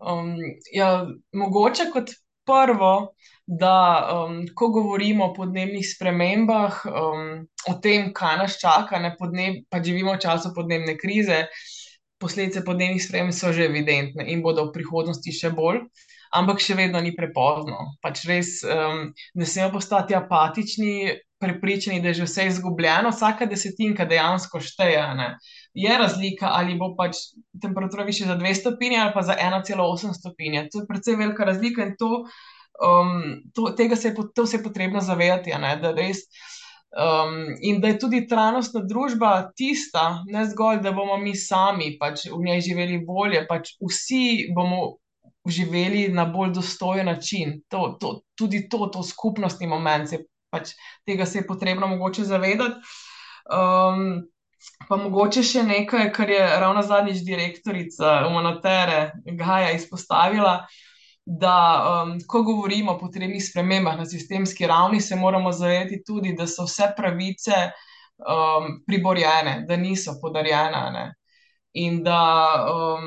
Um, 0.00 0.32
ja, 0.72 1.04
mogoče 1.36 1.90
kot 1.92 2.14
prvo, 2.48 3.12
da 3.44 3.74
um, 4.14 4.40
ko 4.56 4.70
govorimo 4.72 5.28
o 5.28 5.34
podnebnih 5.36 5.84
spremembah, 5.86 6.80
um, 6.88 7.44
o 7.68 7.76
tem, 7.84 8.08
kaj 8.16 8.38
nas 8.40 8.56
čaka, 8.62 8.98
ne 9.04 9.12
podneb, 9.20 9.60
pa 9.68 9.82
živimo 9.84 10.16
v 10.16 10.22
času 10.24 10.54
podnebne 10.56 10.96
krize, 10.96 11.44
posledice 12.22 12.62
podnebnih 12.64 13.02
sprememb 13.02 13.34
so 13.34 13.52
že 13.52 13.66
evidentne 13.68 14.26
in 14.30 14.42
bodo 14.42 14.68
v 14.68 14.76
prihodnosti 14.78 15.34
še 15.34 15.52
bolj. 15.58 15.82
Ampak 16.32 16.62
še 16.64 16.78
vedno 16.78 17.00
ni 17.04 17.12
prepozno. 17.12 17.98
Pač 18.00 18.22
res 18.24 18.62
um, 18.64 19.10
ne 19.36 19.46
smemo 19.46 19.74
postati 19.74 20.16
apatični, 20.16 21.12
prepričani, 21.42 22.00
da 22.00 22.08
je 22.08 22.22
že 22.22 22.28
vse 22.28 22.46
izgubljeno, 22.46 23.10
vsaka 23.10 23.48
desetinka 23.50 24.06
dejansko 24.08 24.60
šteje. 24.62 25.02
Ne? 25.18 25.28
Je 25.74 25.98
razlika, 25.98 26.52
ali 26.54 26.78
bo 26.78 26.92
pač 26.96 27.18
temperatura 27.60 28.06
više 28.08 28.30
za 28.30 28.38
2 28.38 28.54
stopinje 28.60 29.02
ali 29.02 29.12
pa 29.14 29.22
za 29.28 29.36
1,8 29.36 30.14
stopinje. 30.20 30.68
To 30.72 30.80
je 30.80 30.88
precej 30.88 31.18
velika 31.20 31.44
razlika 31.44 31.84
in 31.88 31.94
to, 31.98 32.24
um, 32.80 33.42
to, 33.54 33.74
se, 33.96 34.08
je, 34.08 34.14
to 34.34 34.46
se 34.46 34.56
je 34.56 34.62
potrebno 34.62 35.00
zavedati. 35.00 35.52
Da 35.82 35.92
res, 35.92 36.24
um, 36.96 37.36
in 37.60 37.80
da 37.80 37.92
je 37.92 37.98
tudi 37.98 38.24
trajnostna 38.28 38.84
družba 38.88 39.32
tista, 39.56 40.22
ne 40.26 40.44
zgolj, 40.50 40.82
da 40.84 40.92
bomo 40.92 41.16
mi 41.20 41.34
sami 41.36 41.96
pač 42.00 42.26
v 42.30 42.40
njej 42.44 42.66
živeli 42.68 42.98
bolje, 43.06 43.46
pač 43.48 43.76
vsi 43.82 44.50
bomo. 44.54 44.98
Živeli 45.42 46.04
na 46.14 46.22
bolj 46.30 46.52
dostojen 46.54 47.08
način, 47.10 47.56
to, 47.66 47.96
to, 47.98 48.12
tudi 48.38 48.60
to, 48.70 48.86
to 48.94 49.00
skupnostni 49.02 49.66
moment 49.66 50.06
se 50.06 50.20
pač 50.52 50.74
tega 51.08 51.26
se 51.26 51.40
je 51.40 51.46
potrebno 51.46 51.88
mogoče 51.90 52.24
zavedati. 52.28 52.78
Um, 53.50 54.22
pa 54.88 54.98
mogoče 55.00 55.42
še 55.42 55.64
nekaj, 55.66 56.10
kar 56.14 56.30
je 56.30 56.42
ravno 56.62 56.82
zadnjič 56.86 57.24
direktorica 57.26 58.20
Umonatere 58.28 59.00
Gaja 59.38 59.72
izpostavila. 59.74 60.60
Da, 61.24 62.02
um, 62.02 62.16
ko 62.26 62.42
govorimo 62.42 62.92
o 62.92 62.98
potrebnih 62.98 63.44
spremembah 63.44 63.94
na 63.96 64.06
sistemski 64.06 64.66
ravni, 64.66 65.00
se 65.00 65.16
moramo 65.16 65.52
zavedati 65.52 66.02
tudi, 66.06 66.34
da 66.34 66.46
so 66.50 66.66
vse 66.66 66.88
pravice 66.96 67.60
um, 68.18 68.80
priborjene, 68.86 69.62
da 69.68 69.76
niso 69.76 70.16
podarjene. 70.22 70.82
Ne? 70.96 71.04
In 71.78 72.02
da 72.02 72.18
um, 72.72 73.06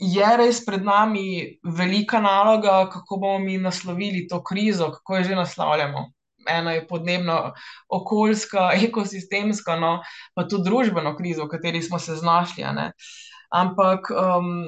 je 0.00 0.32
res 0.40 0.64
pred 0.64 0.84
nami 0.84 1.58
velika 1.62 2.20
naloga, 2.20 2.88
kako 2.90 3.20
bomo 3.20 3.38
mi 3.44 3.58
naslovili 3.58 4.26
to 4.28 4.42
krizo, 4.42 4.90
kako 4.96 5.16
jo 5.16 5.24
že 5.30 5.36
naslavljamo 5.36 6.08
ena 6.48 6.72
je 6.72 6.86
podnebna, 6.86 7.52
okoljska, 7.88 8.70
ekosistemska, 8.88 9.76
no, 9.76 10.00
pa 10.34 10.46
tudi 10.48 10.70
družbeno 10.70 11.16
krizo, 11.16 11.46
v 11.46 11.54
kateri 11.56 11.82
smo 11.82 11.98
se 11.98 12.16
znašli. 12.16 12.64
Ampak 13.52 14.10
um, 14.10 14.66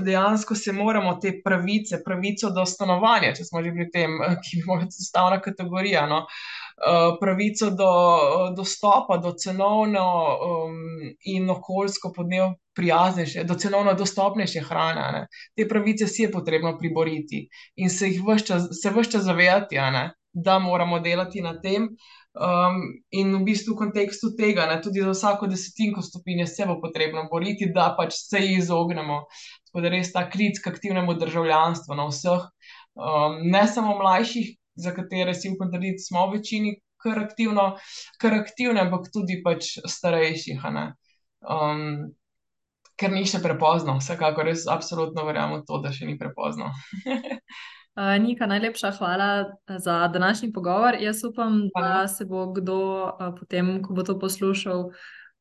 dejansko 0.00 0.54
se 0.54 0.72
moramo 0.72 1.14
te 1.22 1.32
pravice, 1.44 2.02
pravico 2.04 2.50
do 2.50 2.66
stanovanja, 2.66 3.32
če 3.36 3.44
smo 3.44 3.62
že 3.64 3.72
pri 3.74 3.88
tem, 3.92 4.18
ki 4.42 4.60
bi 4.60 4.66
morala 4.66 4.86
biti 4.86 5.06
stavna 5.06 5.40
kategorija. 5.40 6.06
No, 6.10 6.22
uh, 6.26 7.16
Pravico 7.20 7.70
do 7.70 7.90
dostopa 8.56 9.16
do 9.22 9.32
cenovno 9.38 10.04
um, 10.48 10.76
in 11.24 11.50
okoljsko 11.50 12.12
podnebno 12.16 12.54
prijaznejše, 12.76 13.44
do 13.44 13.54
cenovno 13.54 13.94
dostopnejše 13.94 14.60
hrane. 14.68 15.08
Ne. 15.12 15.26
Te 15.56 15.68
pravice 15.68 16.06
si 16.06 16.22
je 16.22 16.32
potrebno 16.32 16.76
priboriti 16.78 17.48
in 17.76 17.90
se 17.90 18.08
jih 18.08 18.22
vse 18.26 19.10
čas 19.10 19.24
zavedati 19.24 19.78
da 20.32 20.58
moramo 20.58 21.00
delati 21.00 21.40
na 21.40 21.60
tem. 21.60 21.88
Um, 22.36 22.82
in 23.16 23.32
v 23.32 23.44
bistvu 23.48 23.72
v 23.72 23.80
kontekstu 23.86 24.34
tega, 24.36 24.66
ne, 24.68 24.76
tudi 24.84 25.00
za 25.00 25.14
vsako 25.14 25.48
desetinko 25.48 26.02
stopinje 26.04 26.44
se 26.46 26.66
bo 26.68 26.76
potrebno 26.82 27.24
boriti, 27.30 27.70
da 27.72 27.94
pač 27.96 28.18
se 28.18 28.42
jih 28.42 28.58
izognemo. 28.58 29.22
Tako 29.68 29.84
da 29.84 29.92
res 29.94 30.12
ta 30.12 30.26
klic 30.28 30.60
k 30.60 30.68
aktivnemu 30.68 31.14
državljanstvu 31.16 31.96
na 31.96 32.10
vseh, 32.10 32.44
um, 32.92 33.40
ne 33.40 33.64
samo 33.68 33.96
mlajših, 34.02 34.52
za 34.76 34.92
katere 34.92 35.32
si 35.34 35.48
v 35.48 35.56
kontradikciji 35.62 36.10
smo 36.10 36.26
v 36.26 36.36
večini 36.36 36.74
kar, 37.00 37.22
aktivno, 37.24 37.64
kar 38.20 38.36
aktivne, 38.36 38.84
ampak 38.84 39.08
tudi 39.14 39.40
pač 39.44 39.78
starejših. 39.88 40.60
Um, 41.40 42.12
ker 43.00 43.12
ni 43.12 43.24
še 43.28 43.40
prepozno, 43.44 43.96
vsekakor 44.00 44.48
res 44.48 44.66
absolutno 44.68 45.24
verjamem 45.28 45.62
v 45.62 45.66
to, 45.68 45.80
da 45.84 45.92
še 45.92 46.08
ni 46.08 46.20
prepozno. 46.20 46.72
Uh, 47.96 48.18
Nika, 48.20 48.46
najlepša 48.46 48.90
hvala 48.90 49.40
eh, 49.40 49.78
za 49.78 50.08
današnji 50.08 50.52
pogovor. 50.52 50.94
Jaz 51.00 51.24
upam, 51.24 51.70
hvala. 51.76 51.94
da 51.94 52.08
se 52.08 52.24
bo 52.24 52.52
kdo 52.52 53.04
uh, 53.04 53.34
potem, 53.40 53.82
ko 53.82 53.94
bo 53.94 54.02
to 54.02 54.18
poslušal, 54.18 54.90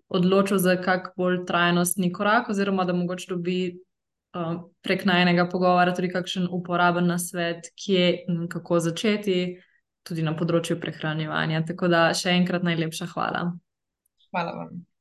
odločil 0.07 0.57
za 0.57 0.77
kak 0.81 1.11
bolj 1.17 1.45
trajnostni 1.45 2.13
korak, 2.13 2.49
oziroma 2.49 2.85
da 2.85 2.93
mogoče 2.93 3.25
dobi 3.29 3.75
uh, 4.33 4.63
prek 4.81 5.05
najnega 5.05 5.49
pogovora 5.51 5.93
tudi 5.93 6.09
kakšen 6.09 6.47
uporaben 6.51 7.07
nasvet, 7.07 7.67
kje 7.85 8.23
in 8.27 8.47
kako 8.47 8.79
začeti, 8.79 9.59
tudi 10.07 10.23
na 10.23 10.31
področju 10.35 10.79
prehranjevanja. 10.79 11.65
Tako 11.67 11.91
da 11.91 12.07
še 12.13 12.39
enkrat 12.39 12.63
najlepša 12.63 13.11
hvala. 13.11 13.49
Hvala 14.31 14.59
vam. 14.61 14.94